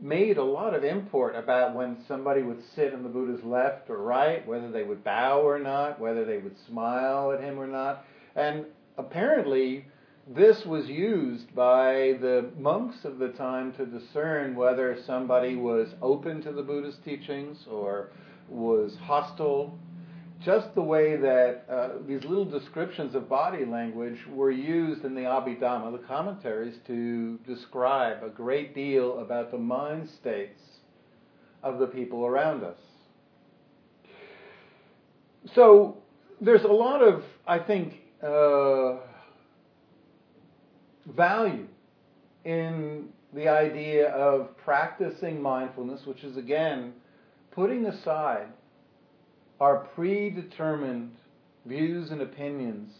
made 0.00 0.38
a 0.38 0.44
lot 0.44 0.74
of 0.74 0.84
import 0.84 1.36
about 1.36 1.74
when 1.74 1.96
somebody 2.08 2.42
would 2.42 2.62
sit 2.74 2.92
in 2.92 3.02
the 3.02 3.08
Buddha's 3.08 3.44
left 3.44 3.90
or 3.90 3.98
right, 3.98 4.46
whether 4.46 4.70
they 4.70 4.82
would 4.82 5.04
bow 5.04 5.40
or 5.40 5.58
not, 5.58 6.00
whether 6.00 6.24
they 6.24 6.38
would 6.38 6.56
smile 6.66 7.32
at 7.32 7.40
him 7.40 7.58
or 7.58 7.66
not. 7.66 8.04
And 8.34 8.64
apparently, 8.98 9.86
this 10.26 10.64
was 10.64 10.86
used 10.86 11.54
by 11.54 12.16
the 12.20 12.50
monks 12.58 13.04
of 13.04 13.18
the 13.18 13.28
time 13.28 13.72
to 13.74 13.84
discern 13.84 14.56
whether 14.56 14.96
somebody 15.06 15.56
was 15.56 15.88
open 16.00 16.40
to 16.42 16.52
the 16.52 16.62
Buddha's 16.62 16.98
teachings 17.04 17.66
or 17.70 18.10
was 18.48 18.96
hostile 19.02 19.78
just 20.44 20.74
the 20.74 20.82
way 20.82 21.16
that 21.16 21.64
uh, 21.70 21.88
these 22.06 22.22
little 22.24 22.44
descriptions 22.44 23.14
of 23.14 23.28
body 23.28 23.64
language 23.64 24.18
were 24.28 24.50
used 24.50 25.04
in 25.04 25.14
the 25.14 25.22
Abhidhamma, 25.22 25.90
the 25.92 26.06
commentaries, 26.06 26.76
to 26.86 27.38
describe 27.46 28.22
a 28.22 28.28
great 28.28 28.74
deal 28.74 29.20
about 29.20 29.50
the 29.50 29.58
mind 29.58 30.08
states 30.20 30.60
of 31.62 31.78
the 31.78 31.86
people 31.86 32.26
around 32.26 32.62
us. 32.62 32.76
So 35.54 35.98
there's 36.40 36.64
a 36.64 36.68
lot 36.68 37.00
of, 37.00 37.22
I 37.46 37.58
think, 37.58 38.00
uh, 38.22 38.96
value 41.06 41.66
in 42.44 43.08
the 43.32 43.48
idea 43.48 44.10
of 44.10 44.56
practicing 44.58 45.40
mindfulness, 45.40 46.06
which 46.06 46.22
is 46.24 46.36
again 46.36 46.92
putting 47.50 47.86
aside 47.86 48.46
our 49.60 49.78
predetermined 49.94 51.14
views 51.66 52.10
and 52.10 52.20
opinions 52.20 52.92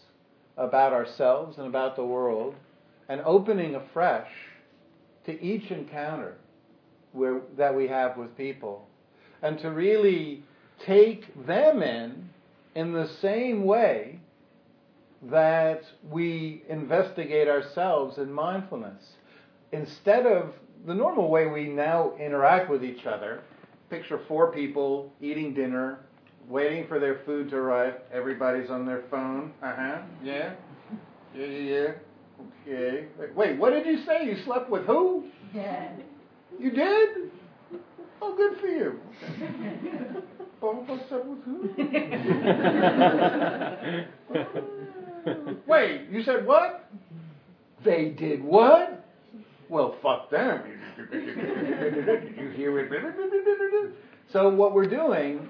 about 0.56 0.92
ourselves 0.92 1.58
and 1.58 1.66
about 1.66 1.96
the 1.96 2.04
world 2.04 2.54
and 3.08 3.20
opening 3.24 3.74
afresh 3.74 4.30
to 5.26 5.42
each 5.42 5.70
encounter 5.70 6.36
where, 7.12 7.40
that 7.56 7.74
we 7.74 7.88
have 7.88 8.16
with 8.16 8.36
people 8.36 8.86
and 9.42 9.58
to 9.58 9.70
really 9.70 10.42
take 10.86 11.46
them 11.46 11.82
in 11.82 12.28
in 12.74 12.92
the 12.92 13.08
same 13.20 13.64
way 13.64 14.18
that 15.30 15.82
we 16.10 16.62
investigate 16.68 17.48
ourselves 17.48 18.18
in 18.18 18.32
mindfulness. 18.32 19.02
Instead 19.72 20.26
of 20.26 20.52
the 20.86 20.94
normal 20.94 21.30
way 21.30 21.46
we 21.46 21.64
now 21.64 22.12
interact 22.18 22.70
with 22.70 22.84
each 22.84 23.06
other, 23.06 23.42
picture 23.90 24.20
four 24.28 24.52
people 24.52 25.12
eating 25.20 25.54
dinner, 25.54 26.00
waiting 26.48 26.86
for 26.86 26.98
their 26.98 27.20
food 27.24 27.48
to 27.50 27.56
arrive. 27.56 27.94
Everybody's 28.12 28.70
on 28.70 28.84
their 28.86 29.02
phone. 29.10 29.52
Uh 29.62 29.74
huh. 29.74 29.98
Yeah. 30.22 30.52
Yeah, 31.34 31.46
yeah, 31.46 31.70
yeah. 31.72 31.92
Okay. 32.66 33.06
Wait, 33.34 33.58
what 33.58 33.70
did 33.70 33.86
you 33.86 34.04
say? 34.04 34.24
You 34.26 34.36
slept 34.44 34.68
with 34.70 34.84
who? 34.84 35.24
Yeah. 35.54 35.90
You 36.58 36.70
did? 36.70 37.30
Oh, 38.20 38.34
good 38.36 38.58
for 38.60 38.66
you. 38.66 39.00
Both 40.60 40.88
of 40.88 40.98
us 40.98 41.08
slept 41.08 41.26
with 41.26 41.44
who? 41.44 41.70
Wait, 45.66 46.08
you 46.10 46.22
said 46.22 46.46
what? 46.46 46.90
They 47.84 48.10
did 48.10 48.42
what? 48.42 49.06
Well, 49.68 49.96
fuck 50.02 50.30
them. 50.30 50.62
you 51.12 52.50
hear 52.54 52.78
it? 52.78 53.94
So 54.32 54.48
what 54.48 54.74
we're 54.74 54.88
doing 54.88 55.48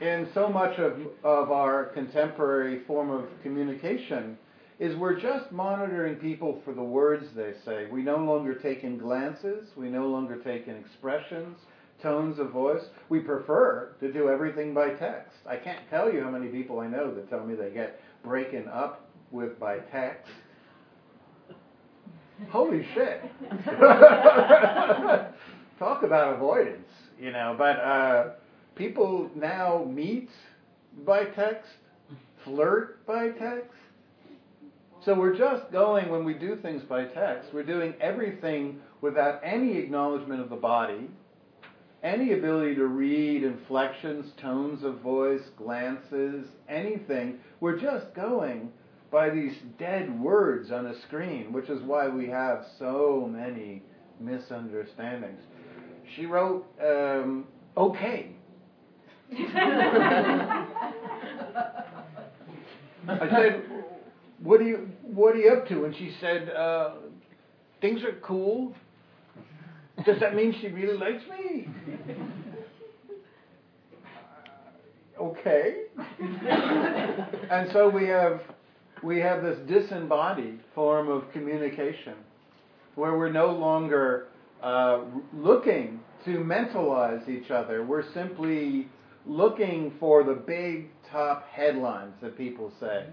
in 0.00 0.28
so 0.32 0.48
much 0.48 0.78
of, 0.78 0.94
of 1.24 1.50
our 1.50 1.86
contemporary 1.86 2.80
form 2.86 3.10
of 3.10 3.26
communication 3.42 4.36
is 4.78 4.96
we're 4.96 5.20
just 5.20 5.52
monitoring 5.52 6.16
people 6.16 6.62
for 6.64 6.72
the 6.72 6.82
words 6.82 7.26
they 7.36 7.52
say. 7.66 7.86
We 7.92 8.02
no 8.02 8.16
longer 8.16 8.54
take 8.54 8.82
in 8.82 8.96
glances. 8.96 9.68
We 9.76 9.90
no 9.90 10.06
longer 10.06 10.36
take 10.36 10.68
in 10.68 10.76
expressions, 10.76 11.58
tones 12.02 12.38
of 12.38 12.50
voice. 12.50 12.84
We 13.10 13.20
prefer 13.20 13.92
to 14.00 14.10
do 14.10 14.30
everything 14.30 14.72
by 14.72 14.90
text. 14.94 15.36
I 15.46 15.56
can't 15.56 15.88
tell 15.90 16.10
you 16.10 16.22
how 16.22 16.30
many 16.30 16.48
people 16.48 16.80
I 16.80 16.86
know 16.86 17.14
that 17.14 17.28
tell 17.28 17.44
me 17.44 17.54
they 17.54 17.70
get 17.70 18.00
breaking 18.22 18.68
up 18.68 19.08
with 19.30 19.58
by 19.58 19.78
text. 19.92 20.30
Holy 22.50 22.86
shit. 22.94 23.22
Talk 25.78 26.02
about 26.02 26.34
avoidance, 26.34 26.88
you 27.20 27.32
know, 27.32 27.54
but 27.56 27.76
uh, 27.76 28.30
people 28.74 29.30
now 29.34 29.84
meet 29.84 30.30
by 31.04 31.24
text, 31.24 31.70
flirt 32.44 33.04
by 33.06 33.28
text. 33.30 33.74
So 35.04 35.14
we're 35.14 35.36
just 35.36 35.70
going, 35.72 36.10
when 36.10 36.24
we 36.24 36.34
do 36.34 36.56
things 36.56 36.82
by 36.82 37.04
text, 37.04 37.54
we're 37.54 37.62
doing 37.62 37.94
everything 38.00 38.80
without 39.00 39.40
any 39.42 39.78
acknowledgement 39.78 40.42
of 40.42 40.50
the 40.50 40.56
body, 40.56 41.08
any 42.02 42.32
ability 42.32 42.74
to 42.76 42.86
read 42.86 43.42
inflections, 43.42 44.32
tones 44.40 44.82
of 44.84 45.00
voice, 45.00 45.42
glances, 45.56 46.46
anything. 46.68 47.38
We're 47.60 47.78
just 47.78 48.14
going 48.14 48.72
by 49.10 49.30
these 49.30 49.54
dead 49.78 50.18
words 50.20 50.70
on 50.70 50.86
a 50.86 51.00
screen, 51.02 51.52
which 51.52 51.68
is 51.68 51.82
why 51.82 52.08
we 52.08 52.28
have 52.28 52.64
so 52.78 53.28
many 53.30 53.82
misunderstandings. 54.18 55.42
She 56.14 56.26
wrote, 56.26 56.66
um, 56.82 57.46
okay. 57.76 58.30
I 63.08 63.28
said, 63.30 63.62
"What 64.42 64.60
are 64.60 64.64
you 64.64 64.88
What 65.02 65.34
are 65.34 65.38
you 65.38 65.50
up 65.52 65.68
to?" 65.68 65.84
And 65.84 65.94
she 65.94 66.12
said, 66.20 66.50
uh, 66.50 66.94
"Things 67.80 68.02
are 68.02 68.14
cool." 68.22 68.74
Does 70.04 70.20
that 70.20 70.34
mean 70.34 70.54
she 70.60 70.68
really 70.68 70.96
likes 70.96 71.22
me? 71.28 71.68
Uh, 75.18 75.22
okay. 75.22 75.82
and 77.50 77.70
so 77.72 77.88
we 77.88 78.06
have 78.06 78.40
we 79.02 79.18
have 79.18 79.42
this 79.42 79.58
disembodied 79.66 80.60
form 80.74 81.08
of 81.08 81.30
communication, 81.32 82.14
where 82.94 83.16
we're 83.16 83.32
no 83.32 83.50
longer 83.50 84.28
uh, 84.62 85.00
looking 85.34 86.00
to 86.24 86.38
mentalize 86.38 87.28
each 87.28 87.50
other. 87.50 87.84
We're 87.84 88.12
simply 88.12 88.88
looking 89.26 89.92
for 89.98 90.22
the 90.22 90.34
big 90.34 90.90
top 91.10 91.48
headlines 91.48 92.14
that 92.22 92.36
people 92.36 92.72
say. 92.80 93.06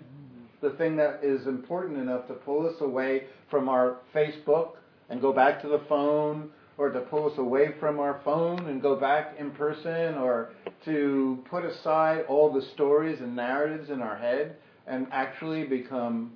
The 0.62 0.72
thing 0.72 0.96
that 0.98 1.20
is 1.24 1.48
important 1.48 2.00
enough 2.00 2.28
to 2.28 2.34
pull 2.34 2.68
us 2.68 2.76
away 2.82 3.26
from 3.50 3.70
our 3.70 3.98
Facebook 4.14 4.72
and 5.10 5.22
go 5.22 5.32
back 5.32 5.62
to 5.62 5.68
the 5.68 5.82
phone, 5.88 6.50
or 6.78 6.92
to 6.92 7.00
pull 7.02 7.32
us 7.32 7.38
away 7.38 7.74
from 7.80 8.00
our 8.00 8.22
phone 8.24 8.68
and 8.68 8.82
go 8.82 8.96
back 8.96 9.36
in 9.40 9.52
person, 9.52 10.16
or 10.16 10.52
to 10.86 11.44
put 11.50 11.66
aside 11.66 12.24
all 12.28 12.52
the 12.54 12.62
stories 12.74 13.20
and 13.20 13.36
narratives 13.36 13.90
in 13.90 14.02
our 14.02 14.16
head 14.16 14.56
and 14.86 15.08
actually 15.12 15.64
become 15.64 16.32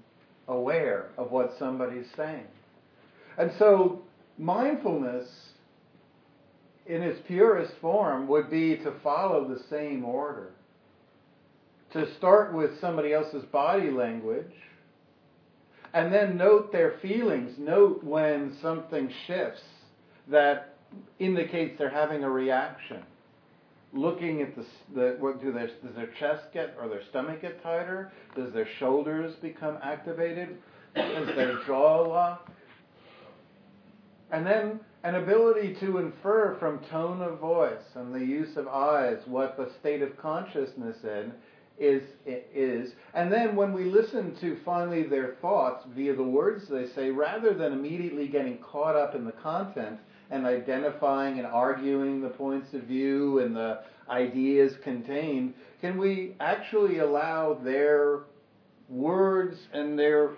aware 0.47 1.09
of 1.17 1.31
what 1.31 1.53
somebody's 1.59 2.07
saying. 2.17 2.47
And 3.37 3.51
so 3.59 4.01
mindfulness 4.37 5.27
in 6.87 7.03
its 7.03 7.19
purest 7.27 7.73
form 7.79 8.27
would 8.27 8.49
be 8.49 8.77
to 8.77 8.93
follow 9.03 9.47
the 9.47 9.61
same 9.69 10.03
order. 10.03 10.51
To 11.93 12.13
start 12.15 12.53
with 12.53 12.79
somebody 12.79 13.13
else's 13.13 13.45
body 13.45 13.91
language 13.91 14.53
and 15.93 16.11
then 16.11 16.37
note 16.37 16.71
their 16.71 16.95
feelings. 17.01 17.53
Note 17.59 18.03
when 18.03 18.57
something 18.61 19.11
shifts 19.27 19.61
that 20.27 20.75
indicates 21.19 21.77
they're 21.77 21.89
having 21.89 22.23
a 22.23 22.29
reaction. 22.29 23.03
Looking 23.93 24.41
at 24.41 24.55
the, 24.55 24.65
the 24.95 25.17
what 25.19 25.41
do 25.41 25.51
their, 25.51 25.67
does 25.67 25.95
their 25.95 26.09
chest 26.19 26.45
get 26.53 26.75
or 26.79 26.87
their 26.87 27.03
stomach 27.09 27.41
get 27.41 27.61
tighter? 27.61 28.11
Does 28.35 28.53
their 28.53 28.67
shoulders 28.79 29.35
become 29.41 29.77
activated? 29.83 30.57
Does 30.95 31.27
their 31.35 31.59
jaw 31.65 32.01
lock? 32.01 32.49
And 34.31 34.45
then 34.45 34.79
an 35.03 35.15
ability 35.15 35.75
to 35.79 35.97
infer 35.97 36.55
from 36.59 36.79
tone 36.89 37.21
of 37.21 37.39
voice 37.39 37.83
and 37.95 38.13
the 38.13 38.19
use 38.19 38.55
of 38.55 38.67
eyes 38.67 39.19
what 39.25 39.57
the 39.57 39.69
state 39.79 40.01
of 40.01 40.17
consciousness 40.17 40.97
in 41.03 41.31
is 41.79 42.03
is 42.27 42.91
and 43.15 43.31
then 43.31 43.55
when 43.55 43.73
we 43.73 43.85
listen 43.85 44.35
to 44.39 44.57
finally 44.63 45.01
their 45.01 45.35
thoughts 45.41 45.83
via 45.95 46.15
the 46.15 46.21
words 46.21 46.67
they 46.69 46.85
say 46.85 47.09
rather 47.09 47.55
than 47.55 47.73
immediately 47.73 48.27
getting 48.27 48.59
caught 48.59 48.95
up 48.95 49.15
in 49.15 49.25
the 49.25 49.31
content 49.31 49.97
and 50.31 50.45
identifying 50.45 51.37
and 51.37 51.45
arguing 51.45 52.21
the 52.21 52.29
points 52.29 52.73
of 52.73 52.83
view 52.83 53.39
and 53.39 53.55
the 53.55 53.81
ideas 54.09 54.73
contained 54.83 55.53
can 55.81 55.97
we 55.97 56.35
actually 56.39 56.99
allow 56.99 57.53
their 57.53 58.21
words 58.89 59.57
and 59.73 59.97
their 59.97 60.31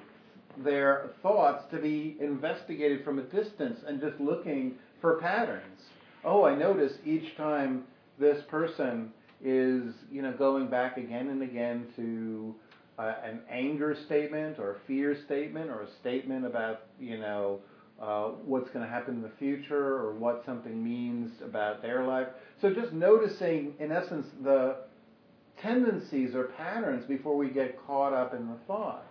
their 0.57 1.09
thoughts 1.23 1.63
to 1.71 1.79
be 1.79 2.15
investigated 2.19 3.03
from 3.03 3.19
a 3.19 3.23
distance 3.23 3.79
and 3.87 3.99
just 3.99 4.19
looking 4.19 4.75
for 5.01 5.19
patterns. 5.19 5.81
Oh, 6.23 6.45
I 6.45 6.55
notice 6.55 6.93
each 7.05 7.35
time 7.35 7.85
this 8.19 8.43
person 8.43 9.11
is, 9.43 9.95
you 10.11 10.21
know, 10.21 10.31
going 10.31 10.67
back 10.67 10.97
again 10.97 11.29
and 11.29 11.41
again 11.41 11.87
to 11.95 12.53
uh, 12.99 13.15
an 13.23 13.41
anger 13.49 13.97
statement 14.05 14.59
or 14.59 14.75
a 14.75 14.79
fear 14.87 15.17
statement 15.25 15.69
or 15.69 15.81
a 15.81 15.87
statement 15.99 16.45
about, 16.45 16.81
you 16.99 17.17
know, 17.17 17.59
uh, 18.03 18.31
what's 18.45 18.69
going 18.71 18.85
to 18.85 18.91
happen 18.91 19.15
in 19.15 19.21
the 19.21 19.31
future 19.39 19.95
or 19.95 20.13
what 20.13 20.43
something 20.45 20.83
means 20.83 21.31
about 21.41 21.81
their 21.81 22.05
life. 22.05 22.27
So 22.61 22.73
just 22.73 22.91
noticing, 22.91 23.73
in 23.79 23.93
essence, 23.93 24.27
the 24.43 24.75
tendencies 25.61 26.35
or 26.35 26.45
patterns 26.57 27.05
before 27.05 27.37
we 27.37 27.49
get 27.49 27.79
caught 27.87 28.13
up 28.13 28.33
in 28.33 28.47
the 28.47 28.57
thought. 28.67 29.05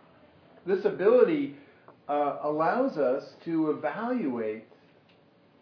This 0.66 0.84
ability 0.84 1.56
uh, 2.08 2.38
allows 2.42 2.98
us 2.98 3.24
to 3.46 3.70
evaluate 3.70 4.64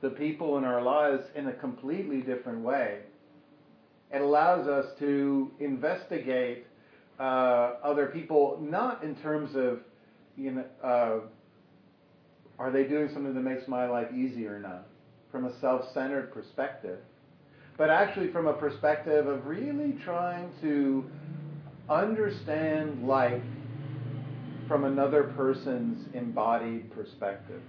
the 0.01 0.11
people 0.11 0.59
in 0.59 0.65
our 0.65 0.83
lives 0.83 1.23
in 1.37 1.47
a 1.49 1.53
completely 1.53 2.23
different 2.23 2.61
way. 2.63 3.01
It 4.13 4.23
allows 4.23 4.67
us 4.67 4.87
to 4.99 5.53
investigate 5.61 6.67
uh, 7.21 7.75
other 7.85 8.07
people 8.07 8.59
not 8.61 9.05
in 9.05 9.15
terms 9.15 9.55
of, 9.55 9.81
you 10.37 10.51
know, 10.53 10.65
uh, 10.83 11.21
are 12.61 12.71
they 12.71 12.85
doing 12.85 13.09
something 13.13 13.35
that 13.35 13.41
makes 13.41 13.67
my 13.67 13.89
life 13.89 14.09
easier 14.15 14.57
or 14.57 14.59
not, 14.61 14.87
from 15.33 15.47
a 15.47 15.61
self-centered 15.61 16.33
perspective, 16.33 16.99
but 17.79 17.89
actually 17.89 18.31
from 18.31 18.47
a 18.47 18.53
perspective 18.53 19.27
of 19.27 19.47
really 19.47 19.97
trying 20.05 20.51
to 20.61 21.11
understand 21.89 23.09
life 23.09 23.43
from 24.69 24.85
another 24.85 25.25
person's 25.37 26.07
embodied 26.15 26.93
perspective. 26.93 27.63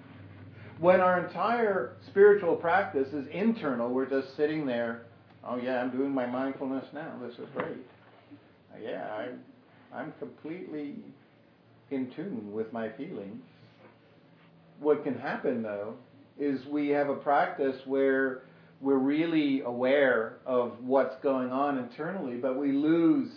When 0.79 0.99
our 0.99 1.25
entire 1.25 1.95
spiritual 2.07 2.57
practice 2.57 3.07
is 3.13 3.25
internal, 3.31 3.89
we're 3.89 4.09
just 4.09 4.35
sitting 4.35 4.65
there, 4.65 5.03
oh 5.47 5.55
yeah, 5.55 5.81
I'm 5.81 5.91
doing 5.91 6.11
my 6.11 6.25
mindfulness 6.25 6.85
now, 6.93 7.13
this 7.25 7.35
is 7.35 7.47
great. 7.55 7.77
yeah, 8.83 9.07
I'm, 9.15 9.39
I'm 9.93 10.13
completely 10.19 10.95
in 11.91 12.11
tune 12.11 12.51
with 12.51 12.73
my 12.73 12.89
feelings. 12.89 13.41
What 14.81 15.03
can 15.03 15.15
happen 15.15 15.61
though 15.61 15.93
is 16.39 16.65
we 16.65 16.89
have 16.89 17.07
a 17.09 17.15
practice 17.15 17.77
where 17.85 18.41
we're 18.79 18.97
really 18.97 19.61
aware 19.61 20.39
of 20.43 20.73
what's 20.81 21.15
going 21.21 21.51
on 21.51 21.77
internally, 21.77 22.37
but 22.37 22.57
we 22.57 22.71
lose 22.71 23.29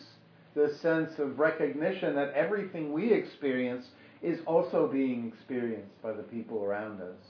the 0.54 0.74
sense 0.80 1.18
of 1.18 1.38
recognition 1.38 2.14
that 2.14 2.32
everything 2.32 2.94
we 2.94 3.12
experience 3.12 3.84
is 4.22 4.40
also 4.46 4.88
being 4.90 5.30
experienced 5.36 6.00
by 6.02 6.12
the 6.12 6.22
people 6.22 6.64
around 6.64 7.02
us. 7.02 7.20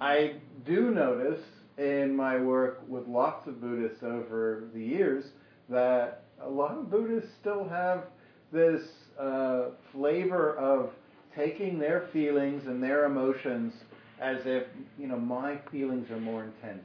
I 0.00 0.36
do 0.64 0.90
notice 0.90 1.42
in 1.76 2.16
my 2.16 2.40
work 2.40 2.80
with 2.88 3.06
lots 3.06 3.46
of 3.46 3.60
Buddhists 3.60 4.02
over 4.02 4.70
the 4.72 4.82
years 4.82 5.26
that 5.68 6.24
a 6.40 6.48
lot 6.48 6.78
of 6.78 6.90
Buddhists 6.90 7.30
still 7.38 7.68
have 7.68 8.04
this 8.52 8.80
uh, 9.20 9.66
flavor 9.92 10.56
of 10.56 10.90
taking 11.34 11.78
their 11.78 12.08
feelings 12.12 12.66
and 12.66 12.82
their 12.82 13.04
emotions 13.04 13.72
as 14.20 14.38
if, 14.44 14.64
you 14.98 15.06
know, 15.06 15.18
my 15.18 15.58
feelings 15.70 16.10
are 16.10 16.20
more 16.20 16.44
intense. 16.44 16.84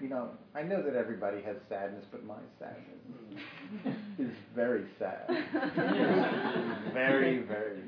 You 0.00 0.08
know, 0.08 0.30
I 0.54 0.62
know 0.62 0.82
that 0.82 0.94
everybody 0.94 1.42
has 1.42 1.56
sadness, 1.68 2.04
but 2.10 2.24
my 2.24 2.38
sadness 2.58 3.96
is 4.18 4.34
very 4.54 4.86
sad. 4.98 5.26
very, 6.94 7.40
very, 7.40 7.82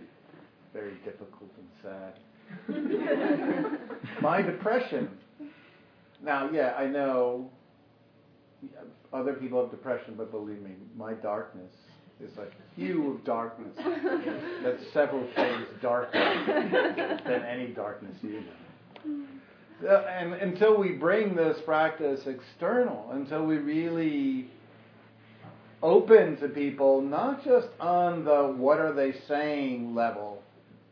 very 0.75 0.95
difficult 1.05 1.51
and 1.57 1.69
sad. 1.83 2.19
my 4.23 4.43
depression. 4.43 5.09
Now, 6.23 6.51
yeah, 6.53 6.75
I 6.77 6.87
know 6.87 7.51
other 9.13 9.33
people 9.33 9.61
have 9.63 9.71
depression, 9.71 10.15
but 10.17 10.31
believe 10.31 10.61
me, 10.61 10.73
my 10.97 11.15
darkness 11.15 11.73
is 12.23 12.39
a 12.39 12.47
hue 12.81 13.13
of 13.13 13.25
darkness 13.25 13.77
that's 14.63 14.83
several 14.93 15.27
shades 15.35 15.69
darker 15.81 16.13
than 17.25 17.43
any 17.43 17.69
darkness 17.69 18.17
you 18.23 18.43
know. 18.43 20.05
And 20.09 20.35
until 20.35 20.79
we 20.79 20.91
bring 20.91 21.35
this 21.35 21.59
practice 21.65 22.21
external, 22.27 23.11
until 23.13 23.45
we 23.45 23.57
really 23.57 24.49
open 25.83 26.37
to 26.37 26.49
people, 26.49 27.03
not 27.03 27.45
just 27.45 27.69
on 27.81 28.25
the 28.25 28.55
what 28.57 28.79
are 28.79 28.93
they 28.93 29.13
saying 29.27 29.95
level 29.95 30.41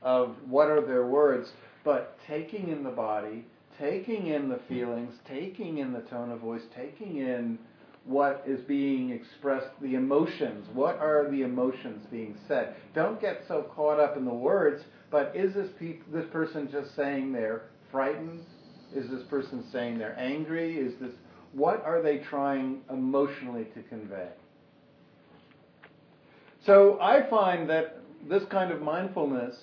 of 0.03 0.35
what 0.49 0.69
are 0.69 0.85
their 0.85 1.07
words, 1.07 1.51
but 1.85 2.19
taking 2.27 2.69
in 2.69 2.83
the 2.83 2.91
body, 2.91 3.45
taking 3.79 4.27
in 4.29 4.49
the 4.49 4.59
feelings, 4.69 5.15
taking 5.27 5.79
in 5.79 5.93
the 5.93 6.01
tone 6.01 6.31
of 6.31 6.41
voice, 6.41 6.63
taking 6.75 7.19
in 7.19 7.59
what 8.05 8.43
is 8.47 8.61
being 8.63 9.11
expressed, 9.11 9.69
the 9.81 9.95
emotions. 9.95 10.67
What 10.73 10.99
are 10.99 11.31
the 11.31 11.43
emotions 11.43 12.07
being 12.11 12.37
said? 12.49 12.75
Don't 12.95 13.21
get 13.21 13.43
so 13.47 13.63
caught 13.75 14.01
up 14.01 14.17
in 14.17 14.25
the 14.25 14.35
words, 14.35 14.83
but 15.11 15.33
is 15.35 15.55
this, 15.55 15.69
pe- 15.79 15.99
this 16.13 16.27
person 16.33 16.69
just 16.71 16.97
saying 16.97 17.33
they're 17.33 17.63
frightened? 17.91 18.45
Is 18.95 19.09
this 19.11 19.23
person 19.25 19.65
saying 19.71 19.99
they're 19.99 20.19
angry? 20.19 20.77
Is 20.79 20.95
this 21.01 21.13
what 21.53 21.85
are 21.85 22.01
they 22.01 22.19
trying 22.19 22.83
emotionally 22.91 23.65
to 23.75 23.83
convey? 23.83 24.29
So 26.65 26.99
I 27.01 27.29
find 27.29 27.69
that 27.71 27.99
this 28.29 28.45
kind 28.51 28.71
of 28.71 28.81
mindfulness 28.83 29.57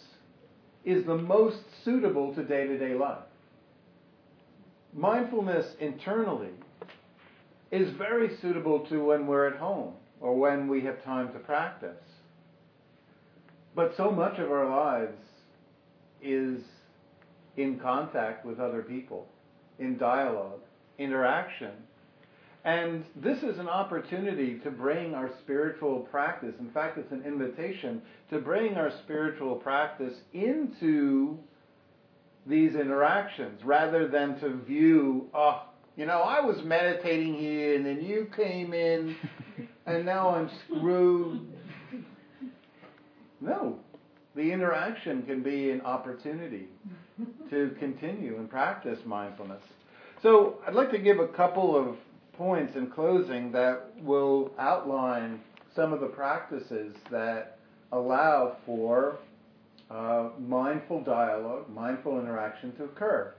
is 0.84 1.06
the 1.06 1.16
most 1.18 1.60
suitable 1.86 2.34
to 2.36 2.44
day-to-day 2.44 2.96
life. 2.96 3.24
Mindfulness 4.94 5.76
internally 5.80 6.52
is 7.72 7.90
very 7.92 8.38
suitable 8.42 8.80
to 8.88 9.04
when 9.04 9.28
we're 9.28 9.48
at 9.48 9.58
home 9.58 9.94
or 10.22 10.36
when 10.36 10.68
we 10.68 10.82
have 10.82 11.04
time 11.04 11.32
to 11.34 11.40
practice. 11.40 12.04
But 13.76 13.96
so 13.96 14.10
much 14.10 14.40
of 14.40 14.52
our 14.52 14.70
lives 14.70 15.18
is 16.22 16.62
in 17.58 17.80
contact 17.80 18.46
with 18.46 18.60
other 18.60 18.82
people, 18.82 19.28
in 19.80 19.98
dialogue, 19.98 20.62
interaction. 20.98 21.72
And 22.64 23.06
this 23.16 23.44
is 23.44 23.60
an 23.60 23.70
opportunity 23.70 24.60
to 24.60 24.72
bring 24.72 25.14
our 25.14 25.30
spiritual 25.40 26.00
practice. 26.12 26.56
In 26.60 26.70
fact, 26.72 26.98
it's 26.98 27.12
an 27.12 27.24
invitation 27.24 28.02
to 28.30 28.40
bring 28.40 28.76
our 28.76 28.92
spiritual 29.04 29.56
practice 29.56 30.16
into 30.34 31.38
these 32.46 32.76
interactions 32.76 33.64
rather 33.64 34.08
than 34.08 34.40
to 34.40 34.58
view, 34.66 35.30
oh, 35.34 35.64
you 35.98 36.06
know, 36.06 36.22
I 36.22 36.40
was 36.40 36.64
meditating 36.64 37.34
here 37.34 37.76
and 37.76 37.86
then 37.86 38.02
you 38.02 38.30
came 38.36 38.74
in 38.74 39.16
and 39.88 40.06
now 40.06 40.30
I'm 40.30 40.50
screwed. 40.66 41.42
No. 43.42 43.80
The 44.36 44.52
interaction 44.52 45.24
can 45.24 45.42
be 45.42 45.72
an 45.72 45.82
opportunity 45.82 46.68
to 47.50 47.76
continue 47.80 48.38
and 48.38 48.48
practice 48.48 49.00
mindfulness. 49.06 49.64
So 50.22 50.60
I'd 50.68 50.76
like 50.76 50.92
to 50.92 51.00
give 51.00 51.20
a 51.20 51.28
couple 51.28 51.76
of 51.76 51.96
points 52.34 52.76
in 52.76 52.92
closing 52.92 53.52
that 53.54 53.92
will 54.04 54.52
outline 54.60 55.40
some 55.76 55.94
of 55.94 56.00
the 56.00 56.08
practices 56.08 56.94
that 57.10 57.58
allow 57.92 58.58
for 58.68 59.18
uh, 59.90 60.30
mindful 60.40 61.02
dialogue, 61.04 61.68
mindful 61.74 62.20
interaction 62.20 62.76
to 62.76 62.84
occur. 62.84 63.34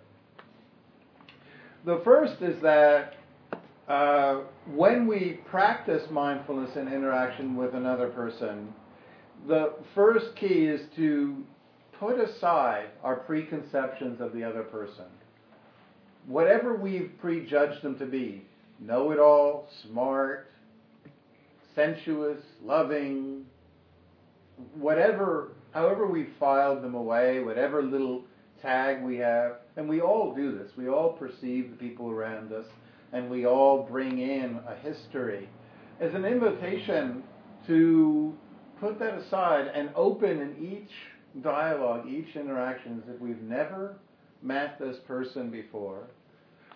The 1.88 2.02
first 2.04 2.42
is 2.42 2.60
that 2.60 3.14
uh, 3.88 4.42
when 4.74 5.06
we 5.06 5.40
practice 5.46 6.02
mindfulness 6.10 6.76
and 6.76 6.86
interaction 6.92 7.56
with 7.56 7.74
another 7.74 8.08
person, 8.08 8.74
the 9.46 9.72
first 9.94 10.36
key 10.36 10.66
is 10.66 10.82
to 10.96 11.42
put 11.98 12.20
aside 12.20 12.88
our 13.02 13.16
preconceptions 13.16 14.20
of 14.20 14.34
the 14.34 14.44
other 14.44 14.64
person. 14.64 15.06
Whatever 16.26 16.74
we've 16.76 17.10
prejudged 17.22 17.80
them 17.80 17.98
to 18.00 18.04
be 18.04 18.44
know 18.78 19.10
it 19.10 19.18
all, 19.18 19.70
smart, 19.82 20.50
sensuous, 21.74 22.42
loving, 22.62 23.46
whatever, 24.74 25.52
however 25.72 26.06
we 26.06 26.26
filed 26.38 26.82
them 26.82 26.94
away, 26.94 27.40
whatever 27.40 27.82
little 27.82 28.24
tag 28.62 29.02
we 29.02 29.16
have, 29.16 29.56
and 29.76 29.88
we 29.88 30.00
all 30.00 30.34
do 30.34 30.56
this. 30.56 30.70
We 30.76 30.88
all 30.88 31.12
perceive 31.12 31.70
the 31.70 31.76
people 31.76 32.10
around 32.10 32.52
us, 32.52 32.66
and 33.12 33.30
we 33.30 33.46
all 33.46 33.82
bring 33.82 34.18
in 34.18 34.58
a 34.66 34.74
history 34.76 35.48
as 36.00 36.14
an 36.14 36.24
invitation 36.24 37.22
to 37.66 38.34
put 38.80 38.98
that 38.98 39.14
aside 39.14 39.70
and 39.74 39.90
open 39.94 40.40
in 40.40 40.56
each 40.72 41.42
dialogue, 41.42 42.06
each 42.08 42.36
interaction 42.36 43.02
as 43.02 43.14
if 43.14 43.20
we've 43.20 43.42
never 43.42 43.96
met 44.42 44.78
this 44.78 44.96
person 45.06 45.50
before, 45.50 46.06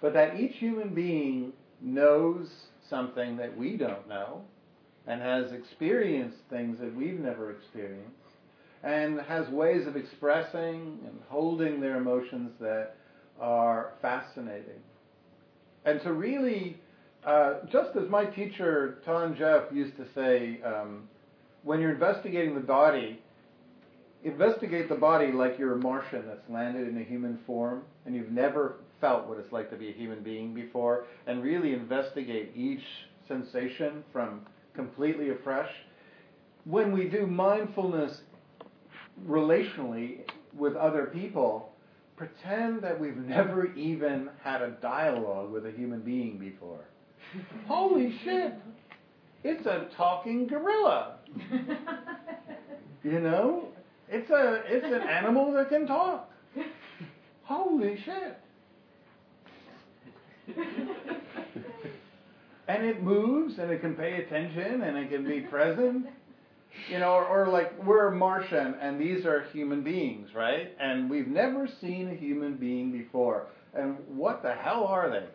but 0.00 0.12
that 0.12 0.38
each 0.38 0.56
human 0.56 0.94
being 0.94 1.52
knows 1.80 2.48
something 2.88 3.36
that 3.36 3.56
we 3.56 3.76
don't 3.76 4.08
know 4.08 4.42
and 5.06 5.20
has 5.20 5.52
experienced 5.52 6.38
things 6.50 6.78
that 6.78 6.94
we've 6.94 7.18
never 7.18 7.50
experienced 7.50 8.16
and 8.82 9.20
has 9.20 9.48
ways 9.48 9.86
of 9.86 9.96
expressing 9.96 10.98
and 11.06 11.18
holding 11.28 11.80
their 11.80 11.96
emotions 11.96 12.50
that 12.60 12.96
are 13.40 13.92
fascinating. 14.02 14.80
And 15.84 16.00
to 16.02 16.12
really, 16.12 16.76
uh, 17.24 17.54
just 17.70 17.96
as 17.96 18.08
my 18.08 18.24
teacher, 18.24 18.98
Than 19.06 19.36
Geoff, 19.36 19.72
used 19.72 19.96
to 19.96 20.06
say, 20.14 20.60
um, 20.62 21.08
when 21.62 21.80
you're 21.80 21.92
investigating 21.92 22.54
the 22.54 22.60
body, 22.60 23.20
investigate 24.24 24.88
the 24.88 24.94
body 24.94 25.32
like 25.32 25.58
you're 25.58 25.74
a 25.74 25.78
Martian 25.78 26.24
that's 26.26 26.48
landed 26.48 26.88
in 26.88 26.98
a 26.98 27.04
human 27.04 27.38
form 27.46 27.82
and 28.04 28.14
you've 28.14 28.30
never 28.30 28.76
felt 29.00 29.26
what 29.26 29.38
it's 29.38 29.52
like 29.52 29.68
to 29.70 29.76
be 29.76 29.90
a 29.90 29.92
human 29.92 30.22
being 30.22 30.54
before, 30.54 31.06
and 31.26 31.42
really 31.42 31.72
investigate 31.74 32.52
each 32.54 32.84
sensation 33.26 34.04
from 34.12 34.46
completely 34.74 35.30
afresh. 35.30 35.70
When 36.64 36.92
we 36.92 37.08
do 37.08 37.26
mindfulness 37.26 38.20
relationally 39.26 40.20
with 40.56 40.76
other 40.76 41.06
people, 41.06 41.72
pretend 42.16 42.82
that 42.82 42.98
we've 42.98 43.16
never 43.36 43.72
even 43.74 44.30
had 44.42 44.62
a 44.62 44.70
dialogue 44.82 45.50
with 45.50 45.66
a 45.66 45.70
human 45.70 46.00
being 46.00 46.38
before. 46.38 46.84
Holy 47.66 48.16
shit! 48.24 48.54
It's 49.44 49.66
a 49.66 49.88
talking 49.96 50.46
gorilla. 50.46 51.16
you 53.02 53.20
know? 53.20 53.68
It's 54.08 54.30
a 54.30 54.62
it's 54.66 54.84
an 54.84 55.08
animal 55.08 55.52
that 55.54 55.68
can 55.70 55.86
talk. 55.86 56.30
Holy 57.44 57.98
shit. 58.04 58.38
and 62.68 62.84
it 62.84 63.02
moves 63.02 63.58
and 63.58 63.70
it 63.70 63.80
can 63.80 63.94
pay 63.94 64.22
attention 64.22 64.82
and 64.82 64.96
it 64.96 65.10
can 65.10 65.24
be 65.24 65.40
present. 65.40 66.06
You 66.90 66.98
know, 66.98 67.12
or, 67.12 67.26
or 67.26 67.48
like 67.48 67.82
we're 67.84 68.10
Martian 68.10 68.74
and 68.80 69.00
these 69.00 69.24
are 69.26 69.44
human 69.52 69.82
beings, 69.82 70.30
right? 70.34 70.74
And 70.80 71.08
we've 71.08 71.28
never 71.28 71.68
seen 71.80 72.08
a 72.10 72.14
human 72.14 72.56
being 72.56 72.90
before. 72.92 73.46
And 73.74 73.96
what 74.08 74.42
the 74.42 74.54
hell 74.54 74.84
are 74.86 75.10
they? 75.10 75.26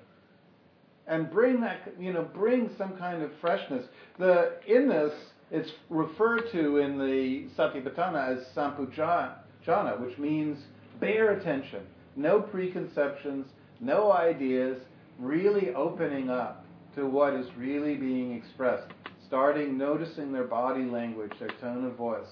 and 1.08 1.32
bring 1.32 1.62
that, 1.62 1.80
you 2.00 2.14
know, 2.14 2.24
bring 2.24 2.70
some 2.78 2.98
kind 2.98 3.24
of 3.24 3.32
freshness. 3.40 3.86
The 4.20 4.54
in 4.68 4.90
this, 4.90 5.14
it's 5.50 5.72
referred 5.90 6.52
to 6.52 6.78
in 6.78 6.98
the 6.98 7.48
Satipatthana 7.58 8.38
as 8.38 8.46
sampajana, 8.56 10.00
which 10.00 10.18
means 10.18 10.60
bare 11.00 11.32
attention, 11.32 11.82
no 12.16 12.42
preconceptions, 12.42 13.48
no 13.80 14.12
ideas, 14.12 14.80
really 15.18 15.74
opening 15.74 16.30
up 16.30 16.66
to 16.96 17.06
what 17.06 17.34
is 17.34 17.48
really 17.58 17.96
being 17.96 18.36
expressed, 18.36 18.92
starting 19.28 19.78
noticing 19.78 20.32
their 20.32 20.46
body 20.46 20.84
language, 20.84 21.32
their 21.40 21.52
tone 21.62 21.86
of 21.86 21.96
voice, 21.96 22.28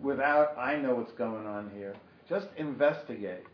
without 0.00 0.56
I 0.58 0.76
know 0.76 0.94
what's 0.94 1.12
going 1.12 1.46
on 1.46 1.70
here. 1.74 1.94
Just 2.28 2.46
investigate. 2.56 3.44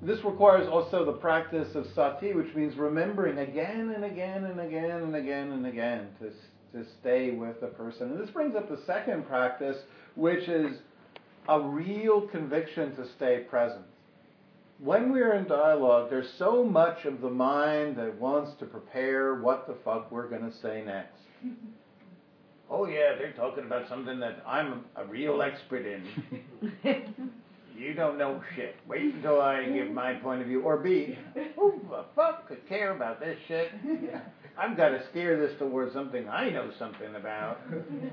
This 0.00 0.18
requires 0.24 0.68
also 0.68 1.04
the 1.04 1.12
practice 1.12 1.76
of 1.76 1.86
sati, 1.94 2.32
which 2.32 2.52
means 2.56 2.76
remembering 2.76 3.38
again 3.38 3.92
and 3.94 4.04
again 4.04 4.44
and 4.44 4.58
again 4.58 5.02
and 5.02 5.14
again 5.14 5.52
and 5.52 5.64
again 5.64 6.08
to, 6.18 6.30
to 6.76 6.84
stay 7.00 7.30
with 7.30 7.60
the 7.60 7.68
person. 7.68 8.10
And 8.10 8.20
this 8.20 8.30
brings 8.30 8.56
up 8.56 8.68
the 8.68 8.80
second 8.84 9.28
practice, 9.28 9.76
which 10.16 10.48
is 10.48 10.78
a 11.48 11.60
real 11.60 12.22
conviction 12.28 12.96
to 12.96 13.06
stay 13.16 13.44
present. 13.48 13.84
When 14.82 15.12
we're 15.12 15.34
in 15.34 15.44
dialogue, 15.44 16.10
there's 16.10 16.32
so 16.38 16.64
much 16.64 17.04
of 17.04 17.20
the 17.20 17.30
mind 17.30 17.94
that 17.98 18.18
wants 18.18 18.58
to 18.58 18.66
prepare 18.66 19.36
what 19.36 19.68
the 19.68 19.76
fuck 19.84 20.10
we're 20.10 20.28
going 20.28 20.42
to 20.42 20.56
say 20.56 20.82
next. 20.84 21.20
oh, 22.70 22.88
yeah, 22.88 23.14
they're 23.16 23.32
talking 23.34 23.64
about 23.64 23.88
something 23.88 24.18
that 24.18 24.42
I'm 24.44 24.84
a 24.96 25.04
real 25.04 25.40
expert 25.40 25.86
in. 25.86 26.04
you 27.78 27.94
don't 27.94 28.18
know 28.18 28.42
shit. 28.56 28.74
Wait 28.88 29.14
until 29.14 29.40
I 29.40 29.64
give 29.66 29.88
my 29.92 30.14
point 30.14 30.40
of 30.40 30.48
view. 30.48 30.62
Or 30.62 30.78
B, 30.78 31.16
who 31.54 31.80
the 31.88 32.04
fuck 32.16 32.48
could 32.48 32.68
care 32.68 32.90
about 32.96 33.20
this 33.20 33.38
shit? 33.46 33.70
I've 34.58 34.76
got 34.76 34.88
to 34.88 35.08
steer 35.10 35.38
this 35.38 35.56
towards 35.60 35.92
something 35.92 36.28
I 36.28 36.50
know 36.50 36.72
something 36.76 37.14
about. 37.14 37.60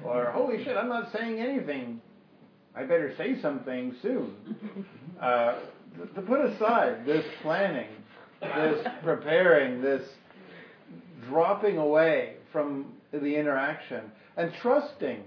Or, 0.06 0.26
holy 0.26 0.64
shit, 0.64 0.78
I'm 0.78 0.88
not 0.88 1.12
saying 1.18 1.40
anything. 1.40 2.00
I 2.76 2.84
better 2.84 3.12
say 3.18 3.42
something 3.42 3.96
soon. 4.04 4.36
Uh, 5.20 5.56
to 6.16 6.22
put 6.22 6.42
aside 6.42 7.06
this 7.06 7.26
planning, 7.42 7.90
this 8.42 8.88
preparing, 9.04 9.82
this 9.82 10.04
dropping 11.28 11.78
away 11.78 12.36
from 12.52 12.94
the 13.12 13.36
interaction, 13.36 14.02
and 14.38 14.52
trusting 14.62 15.24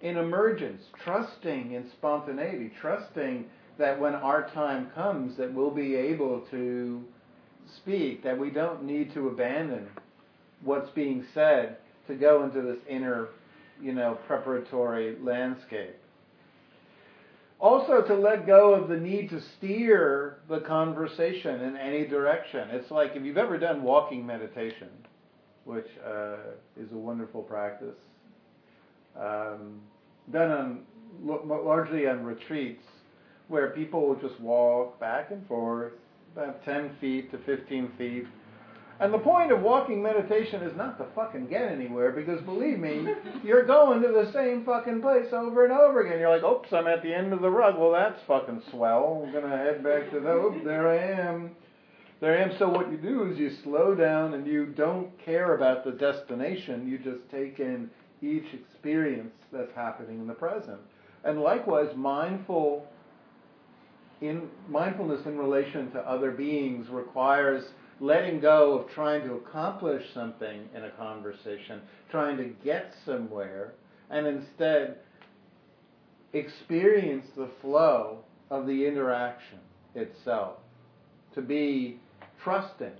in 0.00 0.16
emergence, 0.16 0.82
trusting 1.04 1.72
in 1.72 1.88
spontaneity, 1.90 2.70
trusting 2.80 3.44
that 3.78 3.98
when 3.98 4.14
our 4.14 4.48
time 4.50 4.90
comes 4.94 5.36
that 5.36 5.52
we'll 5.52 5.70
be 5.70 5.94
able 5.94 6.40
to 6.50 7.02
speak, 7.76 8.22
that 8.22 8.38
we 8.38 8.50
don't 8.50 8.84
need 8.84 9.12
to 9.14 9.28
abandon 9.28 9.88
what's 10.62 10.90
being 10.90 11.24
said 11.34 11.76
to 12.06 12.14
go 12.14 12.44
into 12.44 12.62
this 12.62 12.78
inner, 12.88 13.28
you 13.80 13.92
know, 13.92 14.18
preparatory 14.26 15.16
landscape. 15.20 15.96
Also, 17.62 18.02
to 18.02 18.14
let 18.16 18.44
go 18.44 18.74
of 18.74 18.88
the 18.88 18.96
need 18.96 19.30
to 19.30 19.40
steer 19.56 20.38
the 20.48 20.58
conversation 20.62 21.60
in 21.60 21.76
any 21.76 22.04
direction. 22.04 22.68
It's 22.72 22.90
like 22.90 23.12
if 23.14 23.22
you've 23.22 23.38
ever 23.38 23.56
done 23.56 23.84
walking 23.84 24.26
meditation, 24.26 24.88
which 25.64 25.86
uh, 26.04 26.38
is 26.76 26.90
a 26.90 26.96
wonderful 26.96 27.40
practice, 27.40 27.94
um, 29.16 29.80
done 30.32 30.50
on 30.50 30.80
largely 31.24 32.08
on 32.08 32.24
retreats, 32.24 32.82
where 33.46 33.70
people 33.70 34.08
will 34.08 34.16
just 34.16 34.40
walk 34.40 34.98
back 34.98 35.30
and 35.30 35.46
forth 35.46 35.92
about 36.34 36.64
10 36.64 36.96
feet 37.00 37.30
to 37.30 37.38
15 37.38 37.92
feet. 37.96 38.26
And 39.02 39.12
the 39.12 39.18
point 39.18 39.50
of 39.50 39.62
walking 39.62 40.00
meditation 40.00 40.62
is 40.62 40.76
not 40.76 40.96
to 40.98 41.06
fucking 41.16 41.48
get 41.48 41.72
anywhere 41.72 42.12
because 42.12 42.40
believe 42.42 42.78
me, 42.78 43.04
you're 43.42 43.66
going 43.66 44.00
to 44.00 44.08
the 44.08 44.30
same 44.32 44.64
fucking 44.64 45.00
place 45.00 45.26
over 45.32 45.64
and 45.64 45.72
over 45.72 46.06
again. 46.06 46.20
You're 46.20 46.30
like, 46.30 46.44
oops, 46.44 46.72
I'm 46.72 46.86
at 46.86 47.02
the 47.02 47.12
end 47.12 47.32
of 47.32 47.40
the 47.40 47.50
rug. 47.50 47.76
Well, 47.76 47.90
that's 47.90 48.20
fucking 48.28 48.62
swell. 48.70 49.24
I'm 49.26 49.32
going 49.32 49.42
to 49.42 49.56
head 49.56 49.82
back 49.82 50.08
to 50.12 50.20
the, 50.20 50.30
oops, 50.30 50.64
there 50.64 50.88
I 50.88 50.98
am. 51.20 51.50
There 52.20 52.38
I 52.38 52.42
am. 52.42 52.56
So 52.60 52.68
what 52.68 52.92
you 52.92 52.96
do 52.96 53.28
is 53.28 53.36
you 53.40 53.50
slow 53.64 53.96
down 53.96 54.34
and 54.34 54.46
you 54.46 54.66
don't 54.66 55.10
care 55.24 55.56
about 55.56 55.84
the 55.84 55.90
destination. 55.90 56.86
You 56.86 56.96
just 56.98 57.28
take 57.28 57.58
in 57.58 57.90
each 58.22 58.54
experience 58.54 59.34
that's 59.52 59.74
happening 59.74 60.20
in 60.20 60.28
the 60.28 60.34
present. 60.34 60.78
And 61.24 61.40
likewise, 61.40 61.88
mindful 61.96 62.86
in 64.20 64.48
mindfulness 64.68 65.26
in 65.26 65.36
relation 65.36 65.90
to 65.90 65.98
other 66.08 66.30
beings 66.30 66.88
requires 66.88 67.64
letting 68.02 68.40
go 68.40 68.76
of 68.76 68.90
trying 68.90 69.22
to 69.22 69.34
accomplish 69.34 70.02
something 70.12 70.68
in 70.74 70.84
a 70.84 70.90
conversation, 70.90 71.80
trying 72.10 72.36
to 72.36 72.50
get 72.64 72.92
somewhere, 73.06 73.74
and 74.10 74.26
instead 74.26 74.96
experience 76.32 77.26
the 77.36 77.48
flow 77.60 78.18
of 78.50 78.66
the 78.66 78.86
interaction 78.86 79.60
itself. 79.94 80.56
To 81.36 81.42
be 81.42 82.00
trusting 82.42 82.90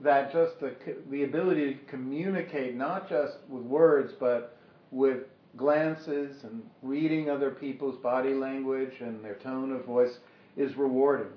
that 0.00 0.32
just 0.32 0.60
the, 0.60 0.74
the 1.10 1.24
ability 1.24 1.74
to 1.74 1.80
communicate 1.90 2.76
not 2.76 3.08
just 3.08 3.34
with 3.48 3.64
words 3.64 4.12
but 4.20 4.56
with 4.90 5.24
glances 5.56 6.44
and 6.44 6.62
reading 6.82 7.30
other 7.30 7.50
people's 7.50 8.00
body 8.00 8.34
language 8.34 8.92
and 9.00 9.24
their 9.24 9.36
tone 9.36 9.72
of 9.72 9.84
voice 9.84 10.18
is 10.56 10.76
rewarding. 10.76 11.32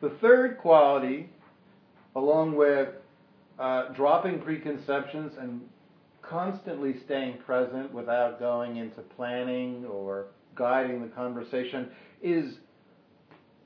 The 0.00 0.10
third 0.20 0.58
quality, 0.58 1.28
along 2.14 2.54
with 2.56 2.88
uh, 3.58 3.88
dropping 3.94 4.40
preconceptions 4.40 5.32
and 5.38 5.60
constantly 6.22 6.94
staying 7.04 7.38
present 7.38 7.92
without 7.92 8.38
going 8.38 8.76
into 8.76 9.00
planning 9.16 9.84
or 9.86 10.26
guiding 10.54 11.02
the 11.02 11.08
conversation, 11.08 11.88
is 12.22 12.58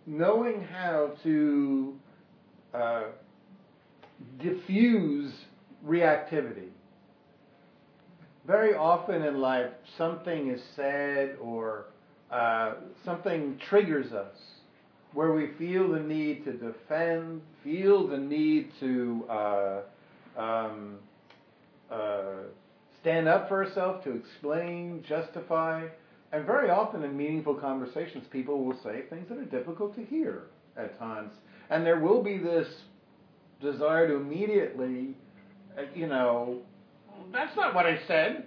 knowing 0.07 0.63
how 0.63 1.13
to 1.23 1.95
uh, 2.73 3.03
diffuse 4.41 5.33
reactivity. 5.87 6.69
Very 8.47 8.75
often 8.75 9.23
in 9.23 9.39
life, 9.41 9.71
something 9.99 10.51
is 10.51 10.63
said 10.75 11.37
or 11.41 11.87
uh, 12.31 12.75
something 13.05 13.61
triggers 13.69 14.13
us 14.13 14.35
where 15.15 15.33
we 15.33 15.49
feel 15.59 15.93
the 15.93 16.01
need 16.01 16.45
to 16.45 16.53
defend, 16.53 17.43
feel 17.63 18.07
the 18.07 18.17
need 18.17 18.71
to 18.81 19.25
uh, 19.29 19.81
um, 20.37 20.97
uh, 21.91 22.45
stand 23.01 23.29
up 23.29 23.49
for 23.49 23.65
ourselves, 23.65 24.03
to 24.05 24.13
explain, 24.15 25.05
justify. 25.07 25.87
And 26.33 26.47
very 26.47 26.71
often 26.71 27.03
in 27.03 27.15
meaningful 27.17 27.55
conversations, 27.55 28.25
people 28.31 28.65
will 28.65 28.79
say 28.83 29.03
things 29.11 29.29
that 29.29 29.37
are 29.37 29.45
difficult 29.45 29.95
to 29.97 30.05
hear 30.05 30.45
at 30.77 30.99
times. 30.99 31.33
And 31.69 31.85
there 31.85 32.01
will 32.01 32.23
be 32.23 32.39
this 32.39 32.67
desire 33.61 34.09
to 34.09 34.15
immediately, 34.15 35.15
uh, 35.79 35.83
you 35.95 36.07
know, 36.07 36.61
that's 37.33 37.55
not 37.55 37.75
what 37.75 37.87
I 37.87 37.99
said. 38.07 38.45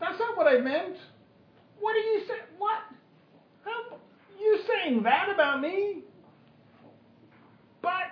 That's 0.00 0.18
not 0.18 0.36
what 0.36 0.46
I 0.46 0.58
meant. 0.58 0.96
What 1.80 1.96
are 1.96 1.98
you 1.98 2.22
saying? 2.28 2.40
What? 2.58 2.78
How? 3.64 3.96
You 4.42 4.58
saying 4.66 5.02
that 5.04 5.28
about 5.32 5.60
me? 5.60 5.98
But. 7.80 8.10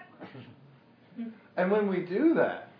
and 1.56 1.70
when 1.70 1.88
we 1.88 2.00
do 2.00 2.34
that, 2.34 2.70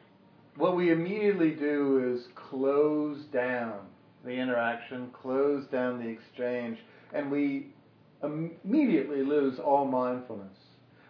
what 0.57 0.77
we 0.77 0.93
immediately 0.93 1.51
do 1.51 2.15
is 2.15 2.29
close 2.35 3.25
down 3.33 3.81
the 4.25 4.31
interaction, 4.31 5.11
close 5.21 5.67
down 5.67 5.99
the 5.99 6.09
exchange, 6.09 6.79
and 7.13 7.31
we 7.31 7.69
immediately 8.23 9.23
lose 9.23 9.59
all 9.59 9.87
mindfulness. 9.87 10.57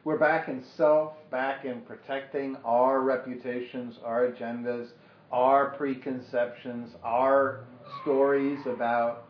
We're 0.05 0.19
back 0.19 0.49
in 0.49 0.65
self, 0.77 1.13
back 1.31 1.65
in 1.65 1.83
protecting 1.83 2.57
our 2.65 3.03
reputations, 3.03 3.97
our 4.05 4.29
agendas, 4.29 4.89
our 5.31 5.77
preconceptions, 5.77 6.91
our 7.05 7.65
stories 8.03 8.61
about 8.67 9.30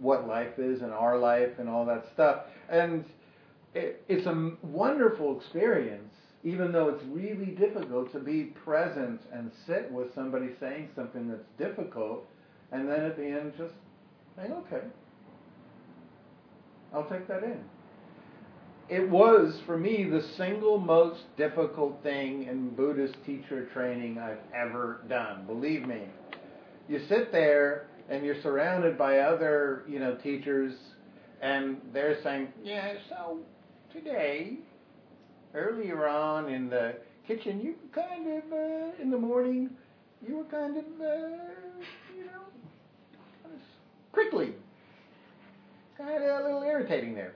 what 0.00 0.26
life 0.26 0.58
is 0.58 0.82
and 0.82 0.92
our 0.92 1.18
life 1.18 1.50
and 1.58 1.68
all 1.68 1.84
that 1.86 2.04
stuff. 2.12 2.44
And 2.68 3.04
it, 3.74 4.02
it's 4.08 4.26
a 4.26 4.52
wonderful 4.62 5.38
experience, 5.38 6.14
even 6.44 6.72
though 6.72 6.88
it's 6.88 7.04
really 7.08 7.52
difficult 7.52 8.12
to 8.12 8.18
be 8.18 8.44
present 8.44 9.20
and 9.32 9.50
sit 9.66 9.90
with 9.90 10.14
somebody 10.14 10.50
saying 10.58 10.88
something 10.94 11.28
that's 11.28 11.46
difficult, 11.58 12.26
and 12.72 12.88
then 12.88 13.00
at 13.00 13.16
the 13.16 13.26
end 13.26 13.52
just 13.58 13.74
saying, 14.36 14.52
okay, 14.52 14.84
I'll 16.92 17.08
take 17.08 17.28
that 17.28 17.42
in 17.42 17.60
it 18.90 19.08
was 19.08 19.56
for 19.66 19.78
me 19.78 20.04
the 20.04 20.20
single 20.36 20.76
most 20.76 21.20
difficult 21.36 22.02
thing 22.02 22.42
in 22.42 22.70
Buddhist 22.70 23.14
teacher 23.24 23.66
training 23.72 24.18
I've 24.18 24.40
ever 24.52 25.00
done. 25.08 25.46
Believe 25.46 25.86
me. 25.86 26.02
You 26.88 27.00
sit 27.08 27.30
there 27.30 27.86
and 28.10 28.24
you're 28.24 28.40
surrounded 28.42 28.98
by 28.98 29.18
other, 29.20 29.84
you 29.88 29.98
know, 29.98 30.16
teachers 30.16 30.74
and 31.40 31.80
they're 31.92 32.20
saying, 32.22 32.52
"Yeah, 32.62 32.94
so 33.08 33.38
today 33.92 34.58
earlier 35.54 36.06
on 36.06 36.48
in 36.48 36.68
the 36.68 36.96
kitchen, 37.26 37.60
you 37.60 37.74
kind 37.92 38.26
of, 38.26 38.52
uh, 38.52 39.02
in 39.02 39.10
the 39.10 39.18
morning, 39.18 39.70
you 40.26 40.36
were 40.38 40.44
kind 40.44 40.76
of, 40.76 40.84
uh, 41.00 41.06
you 42.16 42.26
know, 42.26 43.50
prickly. 44.12 44.54
Kind 45.96 46.22
of 46.22 46.40
a 46.40 46.44
little 46.44 46.62
irritating 46.62 47.14
there. 47.14 47.32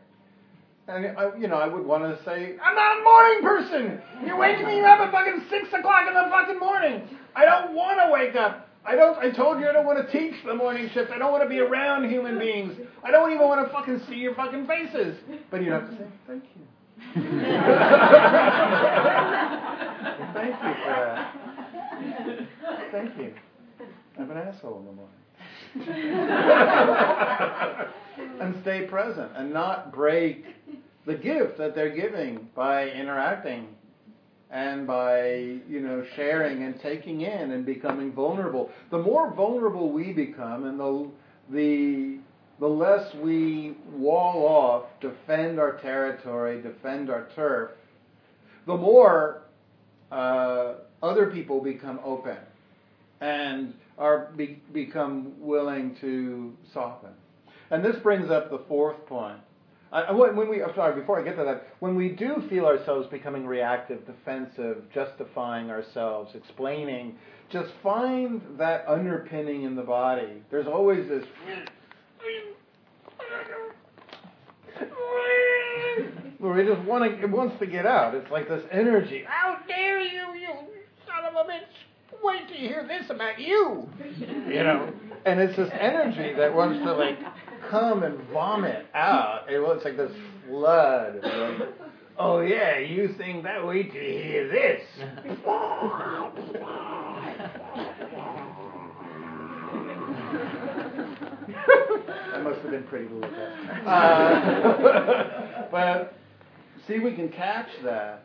And 0.87 1.18
I, 1.18 1.37
you 1.38 1.48
know, 1.48 1.56
I 1.56 1.66
would 1.66 1.84
want 1.87 2.02
to 2.02 2.22
say, 2.24 2.56
I'm 2.62 2.74
not 2.74 3.00
a 3.00 3.02
morning 3.02 3.42
person. 3.42 4.02
You're 4.26 4.37
waking 4.37 4.66
me 4.66 4.80
up 4.80 5.00
at 5.00 5.10
fucking 5.12 5.44
six 5.48 5.68
o'clock 5.72 6.06
in 6.08 6.14
the 6.14 6.28
fucking 6.30 6.58
morning. 6.58 7.08
I 7.34 7.44
don't 7.46 7.74
want 7.74 8.00
to 8.00 8.12
wake 8.12 8.37
up. 8.37 8.68
I 8.87 8.97
don't. 8.97 9.16
I 9.18 9.31
told 9.31 9.61
you 9.61 9.68
I 9.68 9.73
don't 9.73 9.87
want 9.87 10.07
to 10.07 10.12
teach 10.12 10.35
the 10.44 10.55
morning 10.55 10.90
shift. 10.92 11.11
I 11.11 11.16
don't 11.18 11.33
want 11.33 11.42
to 11.42 11.49
be 11.49 11.61
around 11.61 12.11
human 12.11 12.38
beings. 12.38 12.75
I 13.03 13.11
don't 13.11 13.33
even 13.33 13.47
want 13.47 13.66
to 13.66 13.73
fucking 13.73 14.03
see 14.09 14.16
your 14.16 14.35
fucking 14.35 14.66
faces. 14.66 15.16
But 15.51 15.62
you 15.62 15.73
have 15.73 15.88
to 15.88 15.97
say 15.97 16.05
thank 16.27 16.44
you. 16.44 16.61
thank 20.35 20.55
you 20.62 20.75
for 20.83 20.90
that. 20.90 21.35
Thank 22.92 23.16
you. 23.18 23.35
I'm 24.18 24.31
an 24.31 24.37
asshole 24.37 24.79
in 24.79 24.85
the 24.87 24.92
morning. 24.92 25.14
and 28.40 28.55
stay 28.62 28.87
present 28.87 29.33
and 29.35 29.53
not 29.53 29.92
break 29.92 30.44
the 31.07 31.14
gift 31.14 31.59
that 31.59 31.75
they're 31.75 31.94
giving 31.94 32.49
by 32.55 32.88
interacting 32.90 33.68
and 34.54 34.86
by 34.86 35.26
you 35.68 35.80
know 35.80 36.04
sharing 36.14 36.62
and 36.62 36.80
taking 36.80 37.22
in 37.22 37.50
and 37.50 37.66
becoming 37.66 38.12
vulnerable. 38.12 38.70
The 38.90 38.98
more 38.98 39.34
vulnerable 39.34 39.90
we 39.90 40.12
become, 40.12 40.64
and 40.64 40.78
the 40.78 41.10
the 41.50 42.18
the 42.60 42.68
less 42.68 43.12
we 43.16 43.74
wall 43.92 44.46
off, 44.46 44.84
defend 45.00 45.58
our 45.58 45.72
territory, 45.78 46.62
defend 46.62 47.10
our 47.10 47.28
turf, 47.34 47.72
the 48.66 48.76
more 48.76 49.42
uh, 50.12 50.74
other 51.02 51.26
people 51.26 51.60
become 51.60 51.98
open 52.04 52.36
and 53.20 53.74
are 53.98 54.30
be, 54.36 54.62
become 54.72 55.32
willing 55.40 55.96
to 56.00 56.54
soften. 56.72 57.10
And 57.70 57.84
this 57.84 57.96
brings 57.96 58.30
up 58.30 58.50
the 58.50 58.60
fourth 58.68 59.04
point. 59.06 59.40
I, 59.94 60.11
when 60.11 60.48
we, 60.50 60.61
sorry, 60.74 61.00
before 61.00 61.20
I 61.20 61.22
get 61.22 61.37
to 61.37 61.44
that, 61.44 61.68
when 61.78 61.94
we 61.94 62.09
do 62.09 62.42
feel 62.50 62.66
ourselves 62.66 63.07
becoming 63.07 63.46
reactive, 63.46 64.04
defensive, 64.04 64.83
justifying 64.92 65.70
ourselves, 65.70 66.35
explaining, 66.35 67.14
just 67.48 67.70
find 67.80 68.42
that 68.59 68.85
underpinning 68.88 69.62
in 69.62 69.76
the 69.76 69.83
body. 69.83 70.42
There's 70.50 70.66
always 70.66 71.09
this. 71.09 71.24
Where 76.38 76.59
it 76.59 76.66
just 76.66 76.87
want 76.88 77.20
to, 77.20 77.26
wants 77.28 77.57
to 77.61 77.66
get 77.66 77.87
out. 77.87 78.16
It's 78.16 78.30
like 78.33 78.48
this 78.48 78.64
energy. 78.72 79.22
How 79.24 79.59
dare 79.68 80.00
you, 80.00 80.35
you 80.35 80.48
son 81.07 81.24
of 81.24 81.35
a 81.37 81.48
bitch! 81.48 82.20
Wait 82.22 82.48
till 82.48 82.57
you 82.57 82.68
hear 82.68 82.85
this 82.87 83.11
about 83.11 83.38
you. 83.38 83.88
You 84.18 84.64
know, 84.64 84.92
and 85.24 85.38
it's 85.38 85.57
this 85.57 85.70
energy 85.78 86.35
that 86.35 86.52
wants 86.52 86.85
to 86.85 86.92
like 86.92 87.18
come 87.70 88.03
and 88.03 88.18
vomit 88.31 88.87
out. 88.94 89.50
It 89.50 89.61
looks 89.61 89.85
like 89.85 89.96
this 89.96 90.12
flood. 90.48 91.20
Like, 91.22 91.68
oh 92.18 92.40
yeah, 92.40 92.79
you 92.79 93.14
think 93.16 93.44
that 93.44 93.66
way 93.66 93.83
to 93.85 93.90
hear 93.90 94.48
this. 94.48 94.83
that 102.33 102.42
must 102.42 102.61
have 102.61 102.70
been 102.70 102.85
pretty 102.85 103.07
cool. 103.09 103.24
Uh, 103.87 105.66
but 105.70 106.14
see, 106.87 106.98
we 106.98 107.14
can 107.14 107.29
catch 107.29 107.68
that 107.83 108.24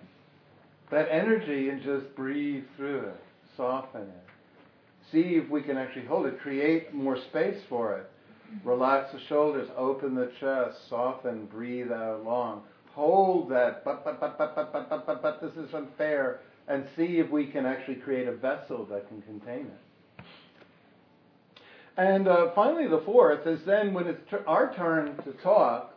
that 0.92 1.08
energy 1.12 1.70
and 1.70 1.82
just 1.84 2.16
breathe 2.16 2.64
through 2.76 3.02
it, 3.02 3.22
soften 3.56 4.02
it. 4.02 4.26
See 5.12 5.36
if 5.36 5.50
we 5.50 5.62
can 5.62 5.78
actually 5.78 6.06
hold 6.06 6.26
it, 6.26 6.40
create 6.40 6.94
more 6.94 7.18
space 7.30 7.58
for 7.70 7.98
it. 7.98 8.10
Relax 8.64 9.12
the 9.12 9.20
shoulders, 9.28 9.70
open 9.78 10.16
the 10.16 10.32
chest, 10.40 10.90
soften, 10.90 11.46
breathe 11.46 11.92
out 11.92 12.24
long. 12.24 12.64
Hold 12.94 13.50
that, 13.52 13.84
but, 13.86 14.04
but, 14.04 14.20
but, 14.20 14.38
but, 14.38 14.56
but, 14.56 14.74
but, 14.74 14.90
but, 14.90 15.06
but, 15.06 15.22
but, 15.22 15.42
this 15.42 15.56
is 15.64 15.74
unfair, 15.74 16.40
and 16.68 16.86
see 16.98 17.20
if 17.20 17.30
we 17.30 17.46
can 17.46 17.66
actually 17.66 17.96
create 17.96 18.28
a 18.28 18.32
vessel 18.34 18.86
that 18.86 19.08
can 19.08 19.22
contain 19.22 19.68
it. 19.68 20.24
And 21.98 22.28
uh, 22.28 22.52
finally, 22.56 22.88
the 22.88 23.02
fourth 23.06 23.46
is 23.46 23.60
then 23.66 23.94
when 23.94 24.08
it's 24.08 24.22
our 24.48 24.74
turn 24.76 25.18
to 25.24 25.34
talk, 25.44 25.94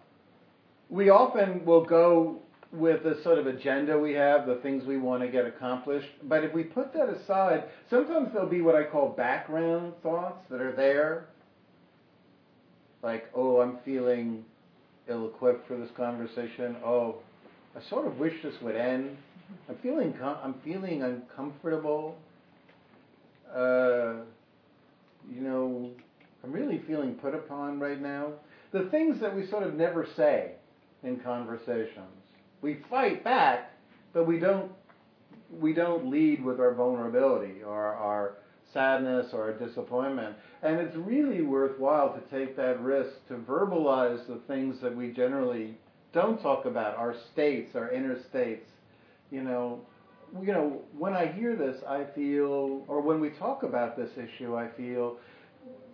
we 0.91 1.11
often 1.11 1.65
will 1.65 1.85
go 1.85 2.41
with 2.73 3.03
the 3.03 3.21
sort 3.23 3.39
of 3.39 3.47
agenda 3.47 3.99
we 3.99 4.13
have, 4.13 4.47
the 4.47 4.57
things 4.57 4.85
we 4.85 4.99
want 4.99 5.23
to 5.23 5.29
get 5.29 5.47
accomplished. 5.47 6.09
But 6.25 6.43
if 6.43 6.53
we 6.53 6.65
put 6.65 6.93
that 6.95 7.09
aside, 7.09 7.65
sometimes 7.91 8.33
there'll 8.33 8.49
be 8.49 8.63
what 8.63 8.75
I 8.75 8.85
call 8.85 9.11
background 9.11 9.93
thoughts 10.03 10.45
that 10.51 10.61
are 10.61 10.75
there 10.75 11.27
like, 13.03 13.29
oh, 13.35 13.61
I'm 13.61 13.79
feeling 13.85 14.45
ill 15.09 15.27
equipped 15.27 15.67
for 15.67 15.77
this 15.77 15.91
conversation. 15.97 16.77
Oh, 16.85 17.17
I 17.77 17.89
sort 17.89 18.07
of 18.07 18.19
wish 18.19 18.43
this 18.43 18.55
would 18.63 18.77
end. 18.77 19.17
I'm 19.69 19.77
feeling 19.77 20.15
com- 20.15 20.39
I'm 20.43 20.55
feeling 20.65 21.03
uncomfortable. 21.03 22.17
Uh, 23.55 24.23
you 25.31 25.41
know, 25.41 25.91
I'm 26.43 26.53
really 26.53 26.79
feeling 26.87 27.15
put 27.15 27.35
upon 27.35 27.79
right 27.79 28.01
now. 28.01 28.33
The 28.73 28.89
things 28.91 29.21
that 29.21 29.35
we 29.35 29.47
sort 29.47 29.65
of 29.65 29.75
never 29.75 30.07
say 30.17 30.53
in 31.03 31.19
conversations. 31.21 32.07
We 32.63 32.79
fight 32.89 33.23
back, 33.25 33.73
but 34.13 34.27
we 34.27 34.39
don't 34.39 34.71
we 35.51 35.75
don't 35.75 36.09
lead 36.09 36.43
with 36.43 36.61
our 36.61 36.73
vulnerability 36.73 37.63
or 37.63 37.85
our 37.95 38.37
sadness 38.73 39.33
or 39.33 39.51
a 39.51 39.59
disappointment. 39.59 40.37
And 40.63 40.81
it's 40.81 40.97
really 40.97 41.43
worthwhile 41.43 42.15
to 42.15 42.21
take 42.37 42.57
that 42.57 42.81
risk 42.81 43.11
to 43.29 43.35
verbalize 43.35 44.27
the 44.27 44.41
things 44.47 44.81
that 44.81 44.95
we 44.95 45.11
generally 45.11 45.77
don't 46.13 46.41
talk 46.41 46.65
about, 46.67 46.97
our 46.97 47.15
states, 47.33 47.75
our 47.75 47.91
inner 47.91 48.19
states. 48.29 48.69
You 49.31 49.43
know, 49.43 49.81
you 50.41 50.53
know, 50.53 50.83
when 50.97 51.13
I 51.15 51.27
hear 51.27 51.57
this, 51.57 51.83
I 51.89 52.05
feel, 52.15 52.85
or 52.89 53.01
when 53.01 53.21
we 53.21 53.31
talk 53.31 53.63
about 53.63 53.97
this 53.97 54.11
issue, 54.17 54.57
I 54.57 54.69
feel, 54.69 55.17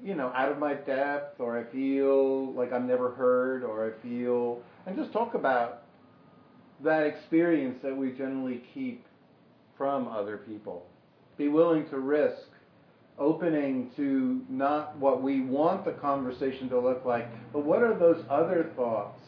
you 0.03 0.15
know, 0.15 0.33
out 0.35 0.51
of 0.51 0.59
my 0.59 0.75
depth, 0.75 1.41
or 1.41 1.59
I 1.59 1.65
feel 1.73 2.53
like 2.53 2.73
I'm 2.73 2.87
never 2.87 3.11
heard, 3.11 3.65
or 3.65 3.89
I 3.89 4.03
feel, 4.03 4.61
and 4.87 4.97
just 4.97 5.13
talk 5.13 5.35
about 5.35 5.83
that 6.85 7.05
experience 7.05 7.79
that 7.83 7.97
we 7.97 8.13
generally 8.13 8.63
keep 8.75 9.05
from 9.77 10.07
other 10.07 10.37
people. 10.37 10.87
Be 11.37 11.49
willing 11.49 11.89
to 11.91 11.99
risk 11.99 12.49
opening 13.19 13.91
to 13.97 14.41
not 14.49 14.97
what 14.99 15.23
we 15.23 15.41
want 15.41 15.85
the 15.85 15.93
conversation 15.93 16.69
to 16.69 16.79
look 16.79 17.05
like, 17.05 17.27
but 17.53 17.65
what 17.65 17.83
are 17.83 17.99
those 17.99 18.25
other 18.31 18.71
thoughts 18.77 19.21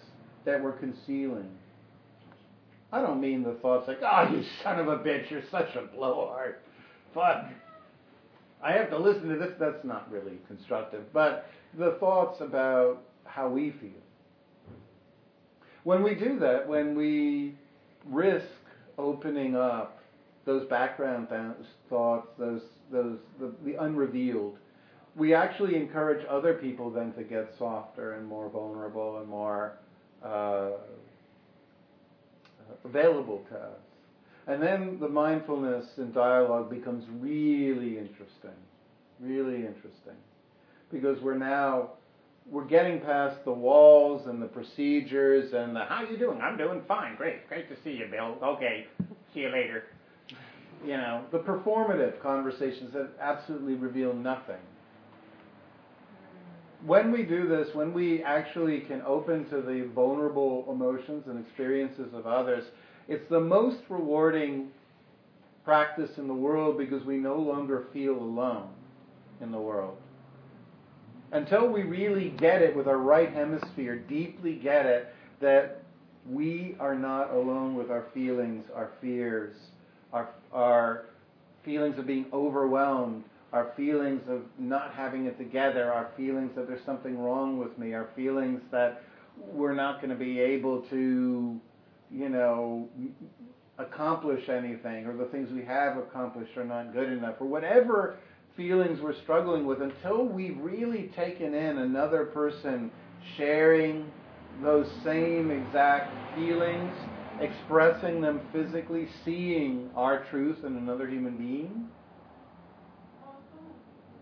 that 0.45 0.63
we're 0.63 0.73
concealing? 0.73 1.51
I 2.93 3.01
don't 3.01 3.21
mean 3.21 3.43
the 3.43 3.55
thoughts 3.55 3.87
like, 3.89 4.01
oh, 4.03 4.29
you 4.33 4.45
son 4.63 4.79
of 4.79 4.89
a 4.89 4.99
bitch, 4.99 5.31
you're 5.31 5.43
such 5.51 5.75
a 5.77 5.83
blowhard. 5.95 6.57
Fuck. 7.15 7.47
I 8.63 8.73
have 8.73 8.91
to 8.91 8.99
listen 8.99 9.29
to 9.29 9.37
this. 9.37 9.53
That's 9.59 9.85
not 9.85 10.11
really 10.11 10.39
constructive. 10.47 11.13
But 11.13 11.47
the 11.79 11.97
thoughts 12.01 12.41
about 12.41 13.03
how 13.25 13.49
we 13.49 13.71
feel. 13.71 13.91
When 15.85 16.03
we 16.03 16.15
do 16.15 16.39
that, 16.41 16.69
when 16.69 16.97
we 16.97 17.55
risk 18.07 18.47
opening 18.99 19.57
up 19.57 20.00
those 20.51 20.69
background 20.69 21.29
thoughts, 21.89 22.27
those 22.37 22.63
those 22.91 23.19
the, 23.39 23.53
the 23.65 23.81
unrevealed, 23.81 24.59
we 25.15 25.33
actually 25.33 25.77
encourage 25.77 26.27
other 26.29 26.55
people 26.55 26.91
then 26.91 27.13
to 27.13 27.23
get 27.23 27.55
softer 27.57 28.15
and 28.15 28.27
more 28.27 28.49
vulnerable 28.49 29.19
and 29.19 29.29
more 29.29 29.75
uh, 30.25 30.71
available 32.85 33.45
to 33.49 33.57
us. 33.57 33.79
And 34.49 34.61
then 34.61 34.99
the 34.99 35.09
mindfulness 35.09 35.87
and 35.99 36.13
dialogue 36.13 36.69
becomes 36.69 37.05
really 37.21 37.97
interesting, 37.97 38.59
really 39.21 39.59
interesting, 39.59 40.19
because 40.91 41.21
we're 41.21 41.39
now 41.39 41.91
we're 42.51 42.65
getting 42.65 42.99
past 42.99 43.37
the 43.45 43.53
walls 43.53 44.27
and 44.27 44.43
the 44.43 44.49
procedures 44.49 45.53
and 45.53 45.77
the 45.77 45.85
how 45.85 46.03
you 46.03 46.17
doing? 46.17 46.41
I'm 46.41 46.59
doing 46.59 46.83
fine, 46.89 47.15
great, 47.15 47.49
great 47.49 47.69
to 47.69 47.77
see 47.85 47.97
you, 47.97 48.09
Bill. 48.11 48.37
Okay, 48.43 48.89
see 49.33 49.41
you 49.41 49.51
later 49.51 49.85
you 50.85 50.97
know, 50.97 51.25
the 51.31 51.39
performative 51.39 52.21
conversations 52.23 52.93
that 52.95 53.11
absolutely 53.21 53.75
reveal 53.75 54.15
nothing. 54.15 54.57
When 56.87 57.13
we 57.13 57.25
do 57.25 57.47
this, 57.47 57.75
when 57.75 57.93
we 57.93 58.23
actually 58.23 58.81
can 58.81 59.03
open 59.03 59.49
to 59.51 59.61
the 59.61 59.91
vulnerable 59.95 60.67
emotions 60.71 61.25
and 61.27 61.45
experiences 61.45 62.15
of 62.15 62.27
others, 62.27 62.65
it's 63.09 63.29
the 63.29 63.41
most 63.41 63.79
rewarding 63.91 64.69
practice 65.65 66.11
in 66.17 66.27
the 66.27 66.35
world 66.35 66.79
because 66.79 67.05
we 67.05 67.17
no 67.17 67.37
longer 67.37 67.85
feel 67.93 68.15
alone 68.15 68.71
in 69.43 69.53
the 69.53 69.59
world. 69.61 69.99
Until 71.33 71.69
we 71.69 71.83
really 71.83 72.31
get 72.31 72.63
it 72.63 72.75
with 72.75 72.89
our 72.89 72.99
right 72.99 73.31
hemisphere, 73.31 73.97
deeply 74.09 74.55
get 74.55 74.87
it, 74.87 75.15
that 75.41 75.83
we 76.29 76.77
are 76.81 76.95
not 76.95 77.33
alone 77.33 77.75
with 77.75 77.91
our 77.91 78.07
feelings, 78.15 78.65
our 78.75 78.91
fears, 79.01 79.55
our, 80.13 80.31
our 80.53 81.07
feelings 81.65 81.99
of 81.99 82.07
being 82.07 82.27
overwhelmed, 82.33 83.25
our 83.53 83.73
feelings 83.77 84.23
of 84.29 84.43
not 84.59 84.93
having 84.95 85.27
it 85.27 85.37
together, 85.39 85.93
our 85.93 86.11
feelings 86.17 86.53
that 86.55 86.69
there's 86.69 86.85
something 86.85 87.19
wrong 87.19 87.59
with 87.59 87.77
me, 87.79 87.95
our 87.95 88.09
feelings 88.15 88.61
that 88.71 89.03
we're 89.37 89.75
not 89.75 90.01
going 90.01 90.11
to 90.11 90.17
be 90.17 90.39
able 90.39 90.83
to, 90.83 91.59
you 92.11 92.29
know, 92.29 92.89
accomplish 93.79 94.49
anything, 94.49 95.07
or 95.07 95.17
the 95.17 95.25
things 95.27 95.51
we 95.53 95.65
have 95.65 95.97
accomplished 95.97 96.57
are 96.57 96.65
not 96.65 96.93
good 96.93 97.11
enough, 97.11 97.37
or 97.41 97.47
whatever 97.47 98.19
feelings 98.57 99.01
we're 99.01 99.19
struggling 99.23 99.67
with, 99.67 99.81
until 99.81 100.25
we've 100.25 100.59
really 100.59 101.11
taken 101.17 101.55
in 101.55 101.79
another 101.79 102.27
person 102.27 102.91
sharing 103.37 104.11
those 104.63 104.87
same 105.03 105.51
exact 105.51 106.13
feelings, 106.35 106.93
expressing 107.41 108.21
them 108.21 108.41
physically, 108.53 109.09
seeing 109.25 109.91
our 109.97 110.25
truth 110.25 110.65
in 110.65 110.77
another 110.77 111.09
human 111.09 111.37
being, 111.37 111.89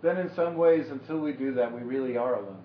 then 0.03 0.17
in 0.19 0.33
some 0.35 0.57
ways, 0.57 0.87
until 0.91 1.19
we 1.19 1.33
do 1.33 1.53
that, 1.55 1.75
we 1.75 1.81
really 1.81 2.17
are 2.17 2.37
alone. 2.37 2.63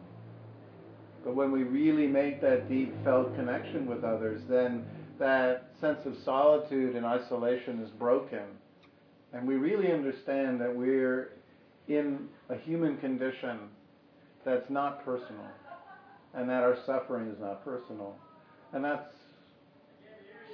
But 1.23 1.35
when 1.35 1.51
we 1.51 1.63
really 1.63 2.05
make 2.05 2.41
that 2.41 2.69
deep 2.69 2.93
felt 3.03 3.35
connection 3.35 3.87
with 3.87 4.03
others, 4.03 4.41
then 4.47 4.85
that 5.19 5.71
sense 5.79 6.05
of 6.05 6.15
solitude 6.23 6.95
and 6.95 7.05
isolation 7.05 7.81
is 7.81 7.89
broken. 7.91 8.43
And 9.31 9.47
we 9.47 9.55
really 9.55 9.91
understand 9.91 10.61
that 10.61 10.75
we're 10.75 11.33
in 11.87 12.27
a 12.49 12.55
human 12.55 12.97
condition 12.97 13.59
that's 14.45 14.69
not 14.69 15.03
personal, 15.03 15.47
and 16.33 16.47
that 16.49 16.63
our 16.63 16.77
suffering 16.85 17.29
is 17.29 17.39
not 17.39 17.63
personal. 17.63 18.15
And 18.73 18.83
that's 18.83 19.13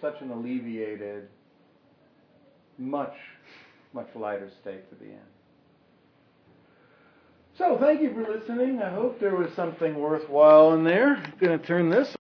such 0.01 0.21
an 0.21 0.31
alleviated, 0.31 1.27
much, 2.77 3.15
much 3.93 4.07
lighter 4.15 4.49
state 4.61 4.89
to 4.89 4.95
be 4.95 5.11
in. 5.11 5.19
So 7.57 7.77
thank 7.77 8.01
you 8.01 8.13
for 8.13 8.21
listening. 8.21 8.81
I 8.81 8.89
hope 8.89 9.19
there 9.19 9.35
was 9.35 9.51
something 9.53 9.95
worthwhile 9.95 10.73
in 10.73 10.83
there. 10.83 11.17
I'm 11.17 11.33
going 11.39 11.59
to 11.59 11.65
turn 11.65 11.89
this 11.89 12.15